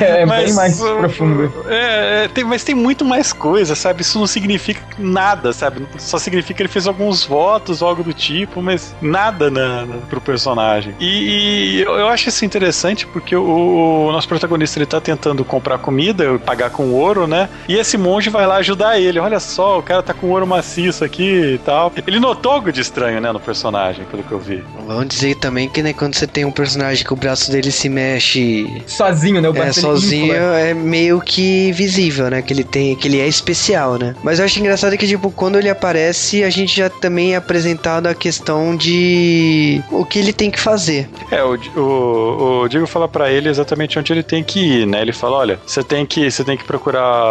[0.00, 1.52] É, bem mais uh, profundo.
[1.68, 4.02] É, é, tem- mas tem muito mais coisa, sabe?
[4.02, 5.86] Isso não significa nada, sabe?
[5.98, 9.96] Só significa que ele fez alguns votos ou algo do tipo, mas nada na, na,
[10.08, 10.94] pro personagem.
[10.98, 15.44] E, e eu eu acho isso interessante porque o, o nosso protagonista ele tá tentando
[15.44, 17.37] comprar comida, pagar com ouro, né?
[17.68, 19.18] E esse monge vai lá ajudar ele.
[19.18, 21.92] Olha só, o cara tá com ouro maciço aqui e tal.
[22.06, 24.64] Ele notou algo de estranho, né, no personagem, pelo que eu vi.
[24.86, 27.88] Vamos dizer também que, né, quando você tem um personagem que o braço dele se
[27.88, 29.48] mexe Sozinho, né?
[29.48, 32.42] O é, braço dele sozinho, é meio que visível, né?
[32.42, 34.14] Que ele tem, que ele é especial, né?
[34.22, 38.06] Mas eu acho engraçado que, tipo, quando ele aparece, a gente já também é apresentado
[38.06, 41.08] a questão de o que ele tem que fazer.
[41.30, 45.02] É, o, o, o Diego fala pra ele exatamente onde ele tem que ir, né?
[45.02, 47.27] Ele fala, olha, você tem que você tem que procurar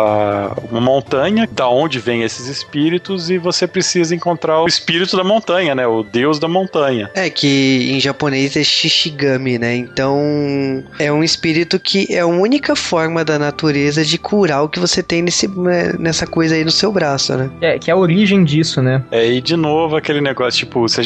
[0.72, 5.74] uma montanha, da onde vem esses espíritos e você precisa encontrar o espírito da montanha,
[5.76, 5.88] né?
[5.88, 7.10] O deus da montanha.
[7.14, 9.76] É que em japonês é Shishigami, né?
[9.76, 14.80] Então é um espírito que é a única forma da natureza de curar o que
[14.80, 17.50] você tem nesse, né, nessa coisa aí no seu braço, né?
[17.62, 19.04] É, que é a origem disso, né?
[19.12, 21.02] É, e de novo aquele negócio, tipo, você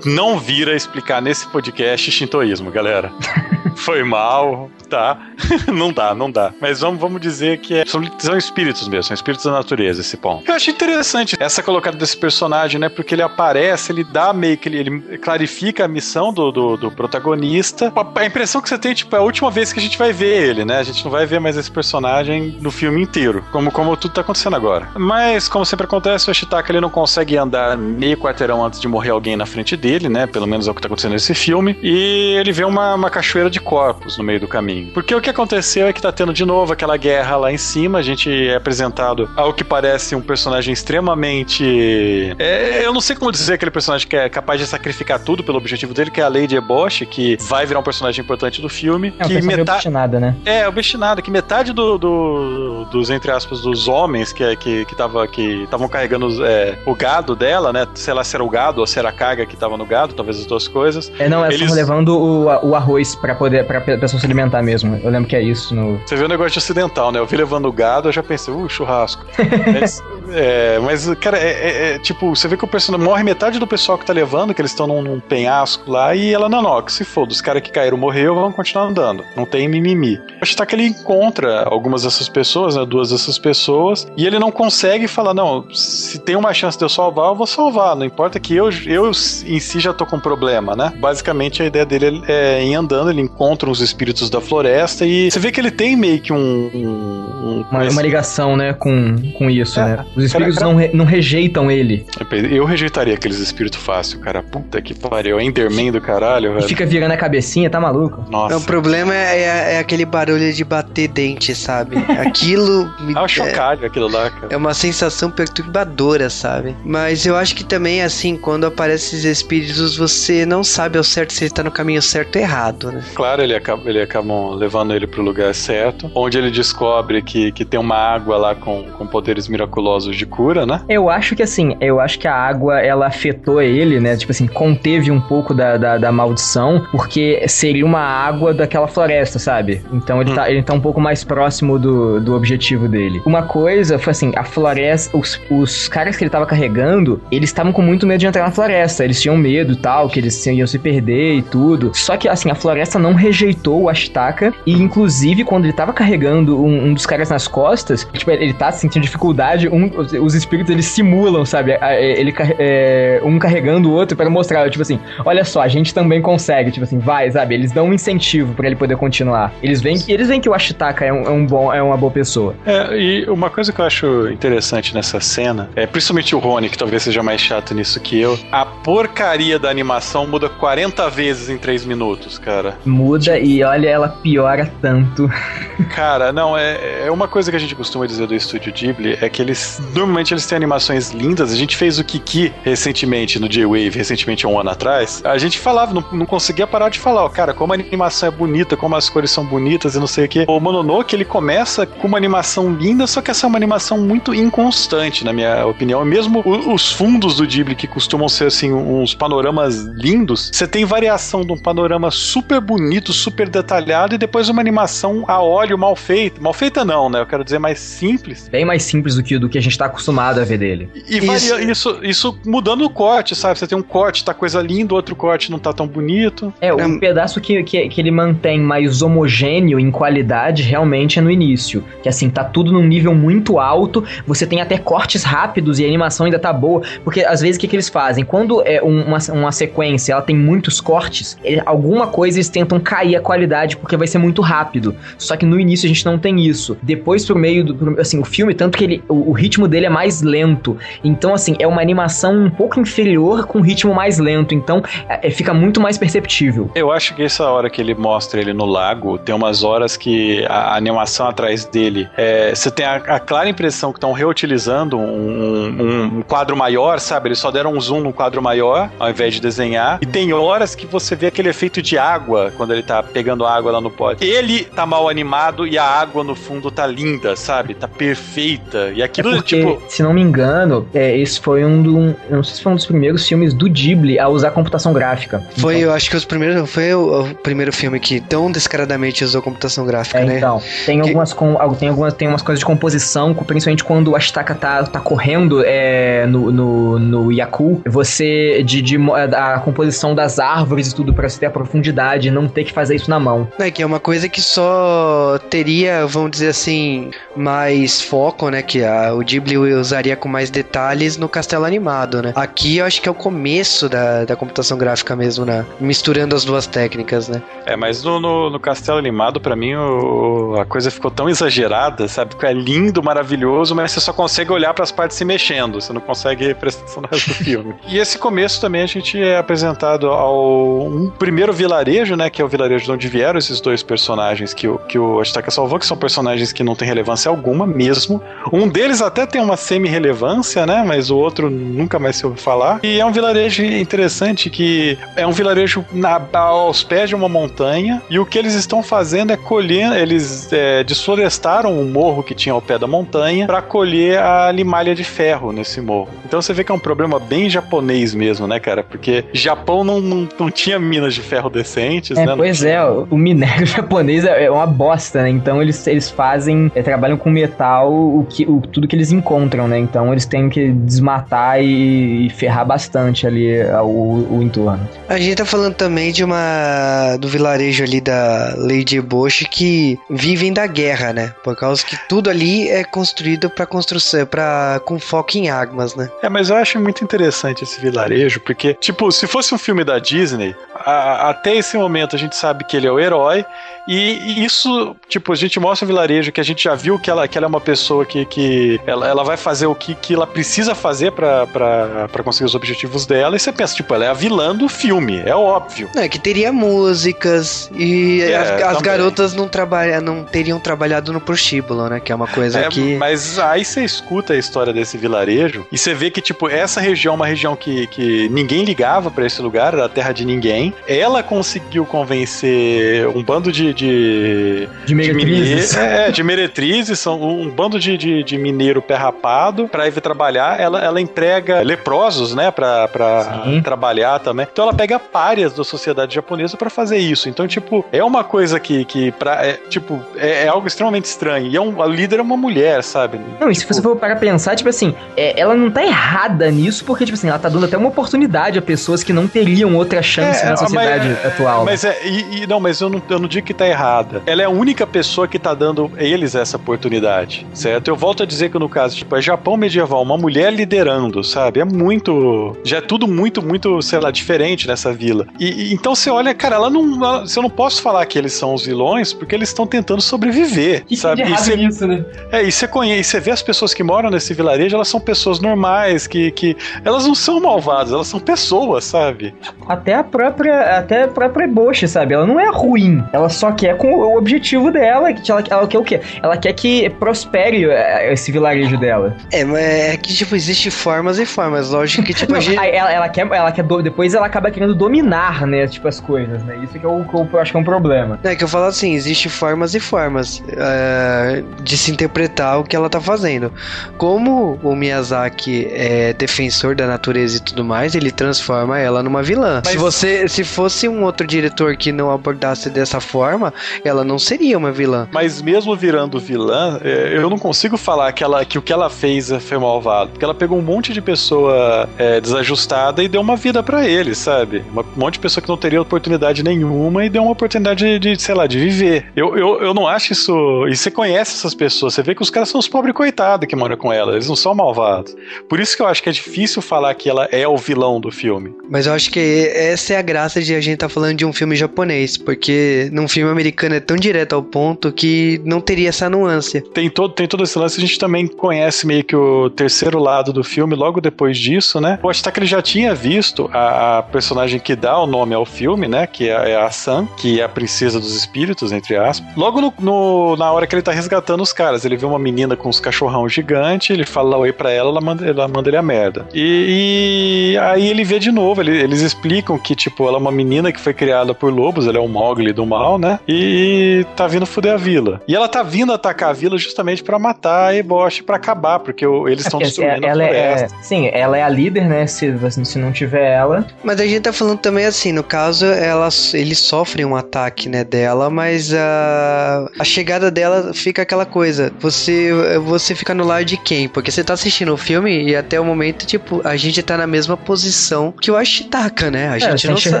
[0.05, 3.11] não vira explicar nesse podcast shintoísmo, galera.
[3.75, 5.17] Foi mal, tá?
[5.73, 6.53] não dá, não dá.
[6.59, 7.85] Mas vamos, vamos dizer que é-
[8.31, 10.49] são, espíritos mesmo, são espíritos da natureza esse ponto.
[10.49, 12.89] Eu acho interessante essa colocada desse personagem, né?
[12.89, 16.91] Porque ele aparece, ele dá meio que ele, ele clarifica a missão do, do, do
[16.91, 17.91] protagonista.
[17.95, 20.13] A, a impressão que você tem, tipo, é a última vez que a gente vai
[20.13, 20.79] ver ele, né?
[20.79, 24.21] A gente não vai ver mais esse personagem no filme inteiro, como, como tudo tá
[24.21, 24.89] acontecendo agora.
[24.95, 29.09] Mas, como sempre acontece, o Ashitaka ele não consegue andar meio quarteirão antes de morrer
[29.09, 30.25] alguém na frente dele, né?
[30.27, 31.77] Pelo menos é o que tá acontecendo nesse filme.
[31.81, 34.91] E ele vê uma, uma cachoeira de corpos no meio do caminho.
[34.93, 37.99] Porque o que aconteceu é que tá tendo de novo aquela guerra lá em cima.
[37.99, 42.35] A gente é apresentado ao que parece um personagem extremamente.
[42.39, 45.57] É, eu não sei como dizer aquele personagem que é capaz de sacrificar tudo pelo
[45.57, 49.13] objetivo dele, que é a Lady Ebosch, que vai virar um personagem importante do filme.
[49.19, 49.71] É que metade.
[49.71, 50.35] obstinada, né?
[50.45, 55.27] É, obstinado, que metade do, do- dos, entre aspas, dos homens que que que tava-
[55.27, 57.87] que estavam carregando é, o gado dela, né?
[57.93, 60.13] Sei lá se era o gado ou se era a carga que tava no gado,
[60.13, 61.11] talvez as duas coisas.
[61.19, 64.25] É, não, elas Eles- estão levando o, o arroz pra poder pra pe- pessoa se
[64.25, 64.99] alimentar mesmo.
[65.03, 65.99] Eu lembro que é isso no.
[66.05, 67.19] Você vê o negócio de ocidental, né?
[67.19, 69.25] Eu vi levando o gado, eu já pensei, uh, churrasco.
[70.33, 73.67] É, mas, cara, é, é, é, tipo, você vê que o personagem morre metade do
[73.67, 76.81] pessoal que tá levando, que eles estão num, num, penhasco lá, e ela, não, não,
[76.81, 79.23] que se for, os caras que caíram morreu, vão continuar andando.
[79.35, 80.19] Não tem mimimi.
[80.41, 84.39] Acho que tá que ele encontra algumas dessas pessoas, né, duas dessas pessoas, e ele
[84.39, 87.95] não consegue falar, não, se tem uma chance de eu salvar, eu vou salvar.
[87.95, 89.09] Não importa que eu, eu
[89.45, 90.93] em si já tô com problema, né?
[90.97, 95.39] Basicamente a ideia dele é em andando, ele encontra os espíritos da floresta e você
[95.39, 96.37] vê que ele tem meio que um.
[96.37, 100.05] um, um uma, uma, ligação, né, com, com isso, é, né?
[100.21, 102.05] Os espíritos cara, cara, não, re, não rejeitam ele.
[102.49, 104.43] Eu rejeitaria aqueles espíritos fácil, cara.
[104.43, 105.39] Puta que pariu.
[105.39, 106.65] Enderman do caralho, velho.
[106.65, 108.23] E fica virando a cabecinha, tá maluco?
[108.29, 108.57] Nossa.
[108.57, 111.97] o problema é, é, é, aquele barulho de bater dente, sabe?
[112.21, 112.91] Aquilo.
[113.01, 114.47] Me, é um chocalho aquilo lá, cara.
[114.51, 116.75] É uma sensação perturbadora, sabe?
[116.85, 121.33] Mas eu acho que também, assim, quando aparecem esses espíritos, você não sabe ao certo
[121.33, 123.03] se ele tá no caminho certo ou errado, né?
[123.15, 127.65] Claro, ele acaba, ele acabam levando ele pro lugar certo, onde ele descobre que, que
[127.65, 130.81] tem uma água lá com, com poderes miraculosos de cura, né?
[130.87, 134.15] Eu acho que assim, eu acho que a água ela afetou ele, né?
[134.15, 139.39] Tipo assim, conteve um pouco da, da, da maldição, porque seria uma água daquela floresta,
[139.39, 139.81] sabe?
[139.91, 140.35] Então ele, hum.
[140.35, 143.21] tá, ele tá um pouco mais próximo do, do objetivo dele.
[143.25, 147.71] Uma coisa foi assim, a floresta, os, os caras que ele tava carregando, eles estavam
[147.71, 149.03] com muito medo de entrar na floresta.
[149.03, 151.91] Eles tinham medo e tal, que eles iam se perder e tudo.
[151.93, 156.61] Só que assim, a floresta não rejeitou o Ashtaka e inclusive quando ele tava carregando
[156.63, 160.71] um, um dos caras nas costas, tipo, ele tá sentindo dificuldade, um, os, os espíritos
[160.71, 161.77] eles simulam, sabe?
[161.81, 166.21] Ele é, um carregando o outro para mostrar, tipo assim, olha só, a gente também
[166.21, 167.55] consegue, tipo assim, vai, sabe?
[167.55, 169.53] Eles dão um incentivo para ele poder continuar.
[169.61, 172.11] Eles veem eles veem que o Ashitaka é um, é um bom, é uma boa
[172.11, 172.55] pessoa.
[172.65, 176.77] É, e uma coisa que eu acho interessante nessa cena, é principalmente o Rony, que
[176.77, 181.57] talvez seja mais chato nisso que eu, a porcaria da animação muda 40 vezes em
[181.57, 182.75] 3 minutos, cara.
[182.85, 185.29] Muda e olha, ela piora tanto.
[185.95, 189.27] Cara, não, é, é uma coisa que a gente costuma dizer do estúdio Ghibli, é
[189.29, 193.89] que eles, normalmente eles têm animações lindas, a gente fez o Kiki recentemente no J-Wave,
[193.89, 197.53] recentemente um ano atrás, a gente falava, não, não conseguia parar de falar, ó, cara,
[197.53, 200.45] como a animação é bonita, como as cores são bonitas e não sei o que.
[200.47, 204.33] O Mononoke, ele começa com uma animação linda, só que essa é uma animação muito
[204.33, 206.03] inconstante, na minha opinião.
[206.05, 211.41] Mesmo os fundos do Ghibli, que costumam ser, assim, uns panoramas lindos, você tem variação
[211.41, 216.41] de um panorama super bonito, super detalhado, e depois uma animação a óleo mal feita.
[216.41, 217.19] Mal feita não, né?
[217.21, 218.47] Eu quero dizer mais simples.
[218.49, 220.89] Bem mais simples do que, do que a gente tá acostumado a ver dele.
[221.07, 223.57] E, e varia, isso, isso mudando o corte, sabe?
[223.57, 226.53] Você tem um corte, tá coisa linda, outro corte não tá tão bonito.
[226.61, 231.21] É, o um pedaço que, que, que ele mantém mais homogêneo em qualidade realmente é
[231.21, 231.83] no início.
[232.01, 235.87] Que assim, tá tudo num nível muito alto, você tem até cortes rápidos e a
[235.87, 236.81] animação ainda tá boa.
[237.03, 238.23] Porque às vezes o que, que eles fazem?
[238.23, 243.21] Quando é uma, uma sequência ela tem muitos cortes, alguma coisa eles tentam cair a
[243.21, 244.95] qualidade porque vai ser muito rápido.
[245.17, 246.77] Só que no início a gente não tem isso.
[246.81, 247.99] Depois, pro meio do.
[247.99, 250.77] Assim, o filme, tanto que ele, o, o ritmo dele é mais lento.
[251.03, 254.53] Então, assim, é uma animação um pouco inferior com um ritmo mais lento.
[254.53, 256.69] Então, é, é, fica muito mais perceptível.
[256.75, 260.45] Eu acho que essa hora que ele mostra ele no lago, tem umas horas que
[260.47, 265.01] a animação atrás dele, é, você tem a, a, clara impressão que estão reutilizando um,
[265.01, 267.29] um, um, quadro maior, sabe?
[267.29, 269.99] Eles só deram um zoom no quadro maior, ao invés de desenhar.
[270.01, 273.71] E tem horas que você vê aquele efeito de água, quando ele tá pegando água
[273.71, 274.25] lá no pote.
[274.25, 277.73] Ele tá mal animado e a água no fundo tá linda, sabe?
[277.73, 278.91] Tá perfeita.
[278.95, 279.81] E aquilo, é tipo.
[279.87, 282.15] Se não me engano, é, esse foi um do.
[282.29, 285.43] não sei se foi um dos primeiros filmes do Ghibli a usar computação gráfica.
[285.57, 286.69] Foi, então, eu acho que os primeiros.
[286.69, 290.37] Foi o, o, primeiro filme que tão descaradamente usou computação gráfica, é, né?
[290.37, 291.07] Então, tem que...
[291.07, 292.13] algumas, com, tem algumas.
[292.13, 296.99] Tem umas coisas de composição, principalmente quando a Ashtaka tá, tá correndo é, no, no,
[296.99, 298.63] no Yaku, você.
[298.63, 298.97] De, de,
[299.35, 302.95] a composição das árvores e tudo, pra você ter a profundidade, não ter que fazer
[302.95, 303.47] isso na mão.
[303.59, 308.61] É, que é uma coisa que só teria, vamos dizer assim, mais foco, né?
[308.61, 309.40] Que a, o Ghibli
[309.79, 312.33] usaria com mais detalhes no castelo animado, né?
[312.35, 315.65] Aqui eu acho que é o começo da, da computação gráfica mesmo, né?
[315.79, 317.41] Misturando as duas técnicas, né?
[317.65, 322.07] É, mas no, no, no castelo animado, para mim, o, a coisa ficou tão exagerada,
[322.07, 322.35] sabe?
[322.35, 325.93] Que é lindo, maravilhoso, mas você só consegue olhar para as partes se mexendo, você
[325.93, 327.75] não consegue prestar atenção no resto do filme.
[327.87, 332.29] e esse começo também a gente é apresentado ao um primeiro vilarejo, né?
[332.29, 335.51] Que é o vilarejo de onde vieram esses dois personagens que o, que o Ashtaka
[335.51, 338.21] salvou, que são personagens que não têm relevância alguma mesmo.
[338.51, 340.83] Um deles até tem uma semi-relevância, né?
[340.85, 342.79] Mas o outro nunca mais se ouve falar.
[342.83, 348.01] E é um vilarejo interessante que é um vilarejo na, aos pés de uma montanha
[348.09, 352.53] e o que eles estão fazendo é colher, eles é, desflorestaram o morro que tinha
[352.53, 356.09] ao pé da montanha para colher a limalha de ferro nesse morro.
[356.25, 358.83] Então você vê que é um problema bem japonês mesmo, né, cara?
[358.83, 362.33] Porque Japão não, não, não tinha minas de ferro decentes, é, né?
[362.35, 365.29] Pois é, o minério japonês é uma bosta, né?
[365.29, 369.67] Então eles, eles fazem, é, trabalham com metal, o que, o, tudo que eles encontram,
[369.67, 369.79] né?
[369.79, 374.87] Então eles têm que desmatar e, e ferrar bastante ali o, o entorno.
[375.07, 377.17] A gente tá falando também de uma.
[377.19, 381.33] do vilarejo ali da Lady Bush que vivem da guerra, né?
[381.43, 386.09] Por causa que tudo ali é construído para construção, para com foco em armas, né?
[386.21, 389.99] É, mas eu acho muito interessante esse vilarejo, porque, tipo, se fosse um filme da
[389.99, 390.55] Disney,
[390.85, 393.45] a, até esse momento a gente sabe que ele é o herói,
[393.87, 397.27] e, isso, tipo, a gente mostra o vilarejo que a gente já viu que ela,
[397.27, 400.27] que ela é uma pessoa que, que ela, ela vai fazer o que, que ela
[400.27, 404.55] precisa fazer para conseguir os objetivos dela, e você pensa, tipo, ela é a vilã
[404.55, 405.89] do filme, é óbvio.
[405.95, 411.19] É, que teria músicas, e é, as, as garotas não, trabalha, não teriam trabalhado no
[411.19, 411.99] prostíbulo, né?
[411.99, 412.95] Que é uma coisa é, que.
[412.95, 417.13] Mas aí você escuta a história desse vilarejo, e você vê que, tipo, essa região
[417.13, 420.70] é uma região que, que ninguém ligava para esse lugar, era a terra de ninguém.
[420.87, 425.71] Ela conseguiu convencer um bando de, de, de meretrizes.
[425.71, 429.91] De é, de meretrizes, são um bando de, de, de mineiro pé rapado pra ir
[430.01, 430.59] trabalhar.
[430.59, 434.47] Ela, ela emprega leprosos, né, pra, pra trabalhar também.
[434.51, 437.29] Então ela pega párias da sociedade japonesa para fazer isso.
[437.29, 441.47] Então, tipo, é uma coisa que, que pra, é, tipo, é, é, algo extremamente estranho.
[441.47, 443.19] E é um, a líder é uma mulher, sabe?
[443.39, 446.49] Não, e se tipo você for para pensar, tipo assim, é, ela não tá errada
[446.49, 449.75] nisso, porque, tipo assim, ela tá dando até uma oportunidade a pessoas que não teriam
[449.75, 451.65] outra chance é, na sociedade mas, atual.
[451.65, 454.21] Mas é, e, e, não, mas eu não, eu não digo que tá errada.
[454.25, 457.87] Ela é a única pessoa que tá dando eles essa oportunidade, certo?
[457.87, 461.59] Eu volto a dizer que no caso, tipo, é Japão medieval, uma mulher liderando, sabe?
[461.59, 462.55] É muito.
[462.63, 465.27] Já é tudo muito, muito, sei lá, diferente nessa vila.
[465.39, 466.95] E, e então você olha, cara, ela não.
[466.95, 470.85] Ela, eu não posso falar que eles são os vilões porque eles estão tentando sobreviver,
[470.85, 471.23] que sabe?
[471.23, 472.05] Que de nisso, né?
[472.31, 475.39] É, e você conhece, você vê as pessoas que moram nesse vilarejo, elas são pessoas
[475.39, 479.33] normais, que, que elas não são malvadas, elas são pessoas, sabe?
[479.67, 482.13] Até a própria, até a própria Bosch, sabe?
[482.13, 485.77] Ela não é ruim, ela só quer com o objetivo dela, que ela, ela quer
[485.77, 486.01] o quê?
[486.21, 489.15] Ela quer que prospere é, esse vilarejo dela.
[489.31, 492.57] É, mas é que, tipo, existe formas e formas, lógico que, tipo, não, a gente...
[492.57, 496.57] ela, ela quer, ela quer, depois ela acaba querendo dominar, né, tipo, as coisas, né?
[496.63, 498.19] Isso que eu, que eu acho que é um problema.
[498.23, 502.75] É que eu falo assim, existe formas e formas uh, de se interpretar o que
[502.75, 503.51] ela tá fazendo.
[503.97, 509.61] Como o Miyazaki é defensor da natureza e tudo mais, ele transforma ela numa vilã.
[509.63, 509.71] Mas...
[509.71, 514.57] Se você, se fosse um outro diretor que não abordasse dessa forma, ela não seria
[514.57, 515.07] uma vilã.
[515.11, 518.89] Mas mesmo virando vilã, é, eu não consigo falar que, ela, que o que ela
[518.89, 520.11] fez foi malvado.
[520.11, 524.15] Porque ela pegou um monte de pessoa é, desajustada e deu uma vida para ele,
[524.15, 524.63] sabe?
[524.75, 528.21] Um monte de pessoa que não teria oportunidade nenhuma e deu uma oportunidade de, de
[528.21, 529.05] sei lá, de viver.
[529.15, 530.67] Eu, eu, eu não acho isso.
[530.67, 533.55] E você conhece essas pessoas, você vê que os caras são os pobres coitados que
[533.55, 535.15] moram com ela, eles não são malvados.
[535.49, 538.11] Por isso que eu acho que é difícil falar que ela é o vilão do
[538.11, 538.53] filme.
[538.69, 541.25] Mas eu acho que essa é a graça de a gente estar tá falando de
[541.25, 545.89] um filme japonês, porque num filme americano é tão direto ao ponto que não teria
[545.89, 546.61] essa nuance.
[546.61, 550.31] Tem todo, tem todo esse lance, a gente também conhece meio que o terceiro lado
[550.31, 551.99] do filme logo depois disso, né?
[552.31, 556.07] Que ele já tinha visto a, a personagem que dá o nome ao filme, né?
[556.07, 559.35] Que é, é a Sam, que é a princesa dos espíritos, entre aspas.
[559.35, 562.55] Logo no, no, na hora que ele tá resgatando os caras, ele vê uma menina
[562.55, 565.81] com uns cachorrão gigante, ele fala oi pra ela, ela manda, ela manda ele a
[565.81, 566.27] merda.
[566.33, 570.71] E, e aí ele vê de novo, ele, eles explicam que, tipo, ela uma menina
[570.71, 573.19] que foi criada por lobos, ela é o Mogli do mal, né?
[573.27, 575.21] E tá vindo foder a vila.
[575.27, 579.05] E ela tá vindo atacar a vila justamente para matar a Eboshi, para acabar, porque
[579.05, 580.77] eles estão é, destruindo ela a é, floresta.
[580.79, 582.07] É, sim, ela é a líder, né?
[582.07, 583.65] Se, se não tiver ela.
[583.83, 587.83] Mas a gente tá falando também assim, no caso, ela, eles sofrem um ataque, né,
[587.83, 591.71] dela, mas a, a chegada dela fica aquela coisa.
[591.79, 592.31] Você,
[592.63, 593.87] você fica no lar de quem?
[593.87, 597.07] Porque você tá assistindo o filme e até o momento, tipo, a gente tá na
[597.07, 599.29] mesma posição que o Ashitaka, né?
[599.29, 600.00] A é, gente não enxerga,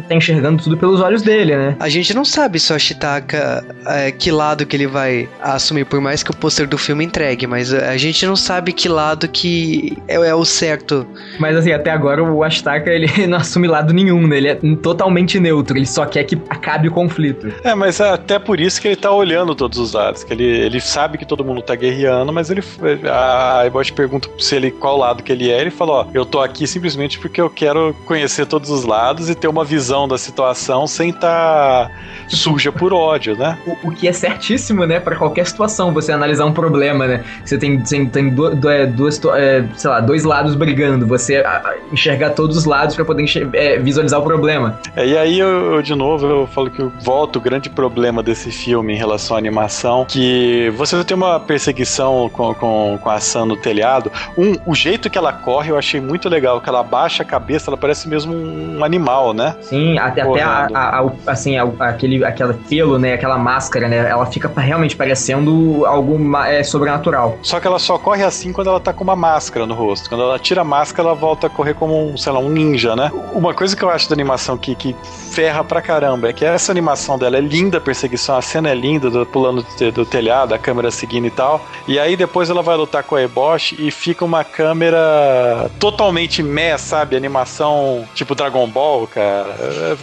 [0.00, 1.76] tá enxergando tudo pelos olhos dele, né?
[1.78, 6.00] A gente não sabe se o Ashitaka, é, que lado que ele vai assumir, por
[6.00, 9.96] mais que o pôster do filme entregue, mas a gente não sabe que lado que
[10.08, 11.06] é, é o certo.
[11.38, 14.36] Mas assim, até agora o Ashitaka, ele não assume lado nenhum, né?
[14.36, 17.52] Ele é totalmente neutro, ele só quer que acabe o conflito.
[17.64, 20.44] É, mas é até por isso que ele tá olhando todos os lados, que ele,
[20.44, 22.62] ele sabe que todo mundo tá guerreando, mas ele
[23.10, 26.40] a Ebote pergunta se ele qual lado que ele é, ele fala, ó, eu tô
[26.40, 30.86] aqui simplesmente porque eu quero conhecer todos os lados e ter uma visão da situação
[30.86, 31.90] sem estar tá
[32.28, 33.58] suja por ódio, né?
[33.66, 37.24] O, o, que é certíssimo, né, para qualquer situação, você analisar um problema, né?
[37.44, 41.36] Você tem, tem, tem do, do, é, duas, é, sei lá, dois lados brigando, você
[41.36, 43.24] a, enxergar todos os lados para poder
[43.54, 44.78] é, visualizar o problema.
[44.96, 48.22] É, e aí eu, eu, de novo, eu falo que eu volto o grande problema
[48.22, 53.20] desse filme em relação à animação, que você tem uma perseguição com, com, com a
[53.20, 56.82] Sam no telhado, um, o jeito que ela corre eu achei muito legal, que ela
[56.82, 59.56] baixa a cabeça, ela parece mesmo um animal, né?
[59.72, 63.14] Sim, até, até a, a, a, assim, aquele, aquele pelo, né?
[63.14, 64.06] Aquela máscara, né?
[64.10, 67.38] Ela fica realmente parecendo algo é, sobrenatural.
[67.40, 70.10] Só que ela só corre assim quando ela tá com uma máscara no rosto.
[70.10, 72.94] Quando ela tira a máscara, ela volta a correr como um, sei lá, um ninja,
[72.94, 73.10] né?
[73.32, 74.94] Uma coisa que eu acho da animação que, que
[75.32, 78.74] ferra pra caramba é que essa animação dela é linda, a perseguição, a cena é
[78.74, 81.64] linda, do, pulando do, do telhado, a câmera seguindo e tal.
[81.88, 86.76] E aí depois ela vai lutar com a Ebosh e fica uma câmera totalmente meh,
[86.76, 87.16] sabe?
[87.16, 89.61] Animação tipo Dragon Ball, cara.
[89.62, 89.96] É,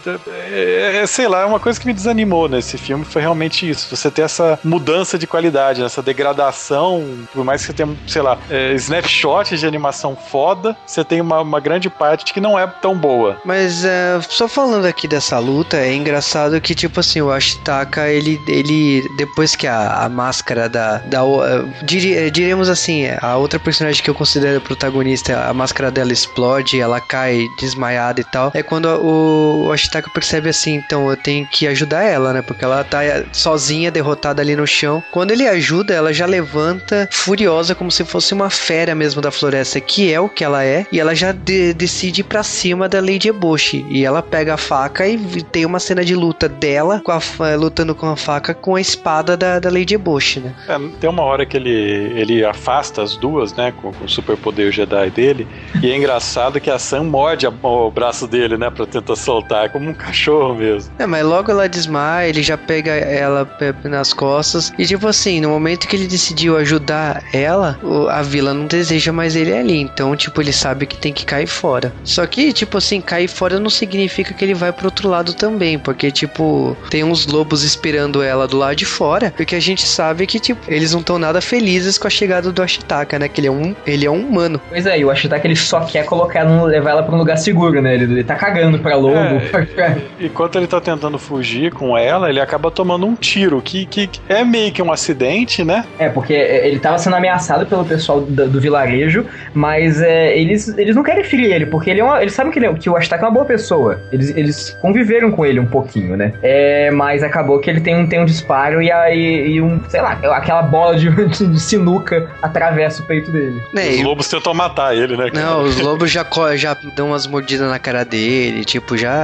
[0.52, 3.04] é, é, sei lá, é uma coisa que me desanimou nesse filme.
[3.06, 3.96] Foi realmente isso.
[3.96, 8.38] Você ter essa mudança de qualidade, essa degradação, por mais que você tenha, sei lá,
[8.50, 12.96] é, snapshots de animação foda, você tem uma, uma grande parte que não é tão
[12.96, 13.38] boa.
[13.44, 18.40] Mas uh, só falando aqui dessa luta, é engraçado que, tipo assim, o Ashitaka, ele,
[18.48, 20.98] ele depois que a, a máscara da.
[20.98, 21.40] da uh,
[21.84, 27.00] dir, diremos assim, a outra personagem que eu considero protagonista, a máscara dela explode, ela
[27.00, 31.68] cai desmaiada e tal, é quando o, o Ashitaka percebe assim, então eu tenho que
[31.68, 32.42] ajudar ela, né?
[32.42, 33.00] Porque ela tá
[33.32, 35.04] sozinha, derrotada ali no chão.
[35.12, 39.80] Quando ele ajuda, ela já levanta furiosa, como se fosse uma fera mesmo da floresta,
[39.80, 43.00] que é o que ela é, e ela já de, decide ir pra cima da
[43.00, 43.86] Lady Eboshi.
[43.90, 47.20] E ela pega a faca e tem uma cena de luta dela com a,
[47.56, 50.54] lutando com a faca com a espada da, da Lady Eboshi, né?
[50.68, 53.72] É, tem uma hora que ele, ele afasta as duas, né?
[53.72, 55.48] Com, com o superpoder Jedi dele.
[55.82, 58.70] e é engraçado que a Sam morde a, o braço dele, né?
[58.70, 59.39] Pra tentar soltar.
[59.66, 60.92] É como um cachorro mesmo.
[61.00, 63.50] É, mas logo ela desmaia, ele já pega ela
[63.84, 64.72] nas costas.
[64.78, 67.80] E tipo assim, no momento que ele decidiu ajudar ela,
[68.10, 69.80] a vila não deseja mais ele ali.
[69.80, 71.94] Então, tipo, ele sabe que tem que cair fora.
[72.04, 75.78] Só que, tipo assim, cair fora não significa que ele vai pro outro lado também.
[75.78, 79.34] Porque, tipo, tem uns lobos esperando ela do lado de fora.
[79.36, 82.62] Porque a gente sabe que, tipo, eles não estão nada felizes com a chegada do
[82.62, 83.28] Ashitaka, né?
[83.28, 84.62] Que ele é um, ele é um humano.
[84.70, 87.82] Pois é, e o Ashitaka ele só quer colocar, levar ela pra um lugar seguro,
[87.82, 87.96] né?
[87.96, 89.29] Ele, ele tá cagando pra lobo.
[89.36, 94.10] É, enquanto ele tá tentando fugir com ela, ele acaba tomando um tiro, que, que
[94.28, 95.86] é meio que um acidente, né?
[95.98, 100.96] É, porque ele tava sendo ameaçado pelo pessoal do, do vilarejo, mas é, eles, eles
[100.96, 102.96] não querem ferir ele, porque ele é uma, eles sabem que, ele, é, que o
[102.96, 104.00] Ashitaka é uma boa pessoa.
[104.12, 106.34] Eles, eles conviveram com ele um pouquinho, né?
[106.42, 110.02] É, mas acabou que ele tem um, tem um disparo e aí e um, sei
[110.02, 113.62] lá, aquela bola de, de sinuca atravessa o peito dele.
[113.76, 115.30] É, os lobos tentam matar ele, né?
[115.34, 116.26] Não, os lobos já,
[116.56, 119.19] já dão umas mordidas na cara dele, tipo, já.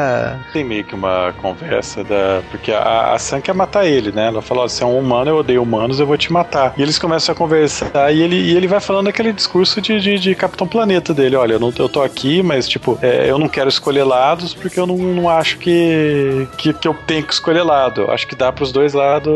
[0.54, 2.42] Tem meio que uma conversa da.
[2.50, 4.28] Porque a, a Sam quer matar ele, né?
[4.28, 6.74] Ela fala: você é um humano, eu odeio humanos, eu vou te matar.
[6.78, 10.20] E eles começam a conversar e ele, e ele vai falando aquele discurso de, de,
[10.20, 13.48] de Capitão Planeta dele: olha, eu, não, eu tô aqui, mas, tipo, é, eu não
[13.48, 17.64] quero escolher lados porque eu não, não acho que, que, que eu tenho que escolher
[17.64, 18.02] lado.
[18.02, 19.34] Eu acho que dá pros dois lados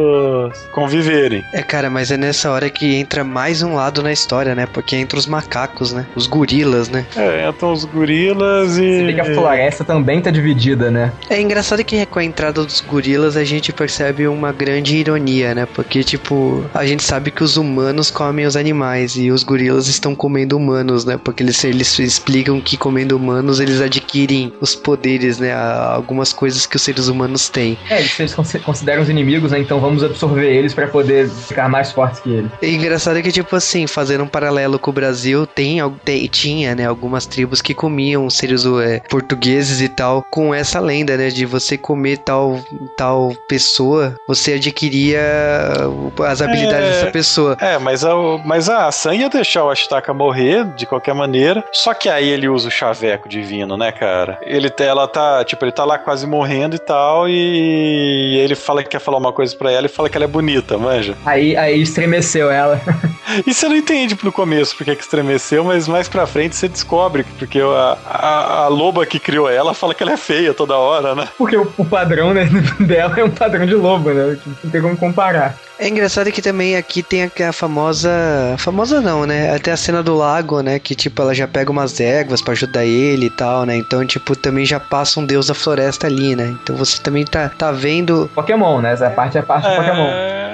[0.71, 1.43] conviverem.
[1.53, 4.65] É, cara, mas é nessa hora que entra mais um lado na história, né?
[4.65, 6.05] Porque entra os macacos, né?
[6.15, 7.05] Os gorilas, né?
[7.15, 8.81] É, entram os gorilas e.
[8.81, 10.48] Você vê que a floresta também tá dividida,
[10.91, 11.11] né?
[11.29, 15.65] É engraçado que com a entrada dos gorilas a gente percebe uma grande ironia, né?
[15.65, 20.15] Porque, tipo, a gente sabe que os humanos comem os animais e os gorilas estão
[20.15, 21.17] comendo humanos, né?
[21.17, 25.53] Porque eles, eles explicam que comendo humanos eles adquirem os poderes, né?
[25.53, 27.77] Algumas coisas que os seres humanos têm.
[27.89, 29.59] É, eles consideram os inimigos, né?
[29.59, 32.51] Então vamos absorver eles para poder ficar mais fortes que eles.
[32.61, 36.75] E engraçado é que, tipo assim, fazendo um paralelo com o Brasil, tem, tem tinha,
[36.75, 36.85] né?
[36.85, 41.29] Algumas tribos que comiam seres é, portugueses e tal, com essa lenda, né?
[41.29, 42.59] De você comer tal,
[42.95, 45.21] tal pessoa, você adquiria
[46.25, 47.57] as habilidades é, dessa pessoa.
[47.59, 48.15] É, mas a,
[48.45, 51.63] mas a Sam ia deixar o Ashtaka morrer de qualquer maneira.
[51.71, 54.39] Só que aí ele usa o chaveco divino, né, cara?
[54.41, 58.89] Ele, ela tá, tipo, ele tá lá quase morrendo e tal, e ele fala que
[58.89, 61.15] quer falar uma coisa pra ela e fala que ela é bonita, manja.
[61.25, 62.81] Aí, aí estremeceu ela.
[63.45, 67.23] e você não entende no começo porque que estremeceu, mas mais pra frente você descobre,
[67.37, 71.15] porque a, a, a loba que criou ela fala que ela é feia toda hora,
[71.15, 71.27] né?
[71.37, 72.47] Porque o, o padrão né,
[72.79, 74.37] dela é um padrão de lobo, né?
[74.63, 75.55] Não tem como comparar.
[75.79, 78.11] É engraçado que também aqui tem a, a famosa.
[78.57, 79.55] Famosa não, né?
[79.55, 80.77] Até a cena do lago, né?
[80.77, 83.77] Que tipo, ela já pega umas éguas para ajudar ele e tal, né?
[83.77, 86.53] Então, tipo, também já passa um deus da floresta ali, né?
[86.61, 88.29] Então você também tá, tá vendo.
[88.35, 88.91] Pokémon, né?
[88.91, 90.07] Essa parte é a parte é, do Pokémon.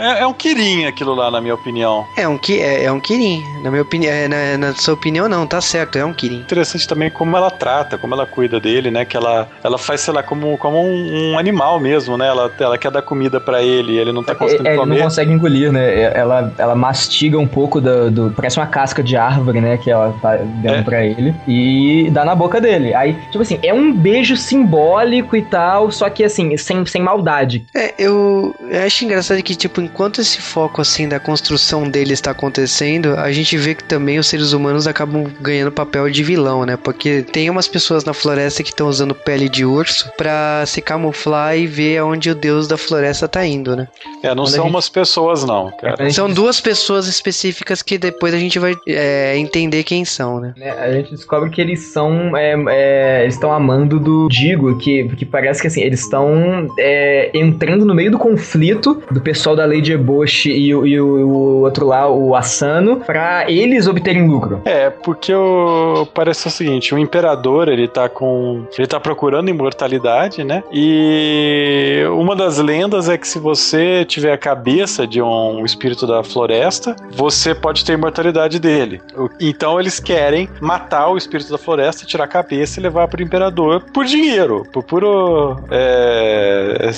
[0.05, 2.05] É, é um Kirin aquilo lá, na minha opinião.
[2.15, 3.43] É um, é, é um Kirin.
[3.63, 4.13] Na minha opinião.
[4.13, 6.41] É, na, na, sua opinião, não, tá certo, é um Kirin.
[6.41, 9.03] Interessante também como ela trata, como ela cuida dele, né?
[9.03, 12.27] Que ela, ela faz, sei lá, como, como um, um animal mesmo, né?
[12.27, 14.95] Ela, ela quer dar comida para ele, ele não tá conseguindo é, comer.
[14.97, 16.13] Não consegue engolir, né?
[16.15, 19.77] Ela, ela mastiga um pouco do, do, Parece uma casca de árvore, né?
[19.77, 20.83] Que ela tá dando é.
[20.83, 21.33] pra ele.
[21.47, 22.93] E dá na boca dele.
[22.93, 27.65] Aí, tipo assim, é um beijo simbólico e tal, só que assim, sem, sem maldade.
[27.73, 32.31] É, eu, eu acho engraçado que, tipo, enquanto esse foco assim da construção dele está
[32.31, 36.75] acontecendo, a gente vê que também os seres humanos acabam ganhando papel de vilão, né?
[36.75, 41.57] Porque tem umas pessoas na floresta que estão usando pele de urso para se camuflar
[41.57, 43.87] e ver aonde o deus da floresta tá indo, né?
[44.21, 46.09] É, não Quando são gente- umas pessoas, não, cara.
[46.11, 50.53] São duas pessoas específicas que depois a gente vai é, entender quem são, né?
[50.57, 52.35] né, a gente descobre que eles são.
[52.35, 57.31] é, é, eles estão amando do Digo, que, que parece que assim, eles estão é,
[57.33, 61.61] entrando no meio do conflito do pessoal da Lady Eboshi e, o- e o, o
[61.61, 64.61] outro lá, o Asano, pra eles obterem lucro.
[64.65, 70.43] É, porque o, parece o seguinte, o imperador, ele tá com, ele tá procurando imortalidade,
[70.43, 70.63] né?
[70.71, 76.23] E uma das lendas é que se você tiver a cabeça de um espírito da
[76.23, 79.01] floresta, você pode ter a imortalidade dele.
[79.39, 83.83] Então eles querem matar o espírito da floresta, tirar a cabeça e levar pro imperador
[83.93, 86.89] por dinheiro, por puro é,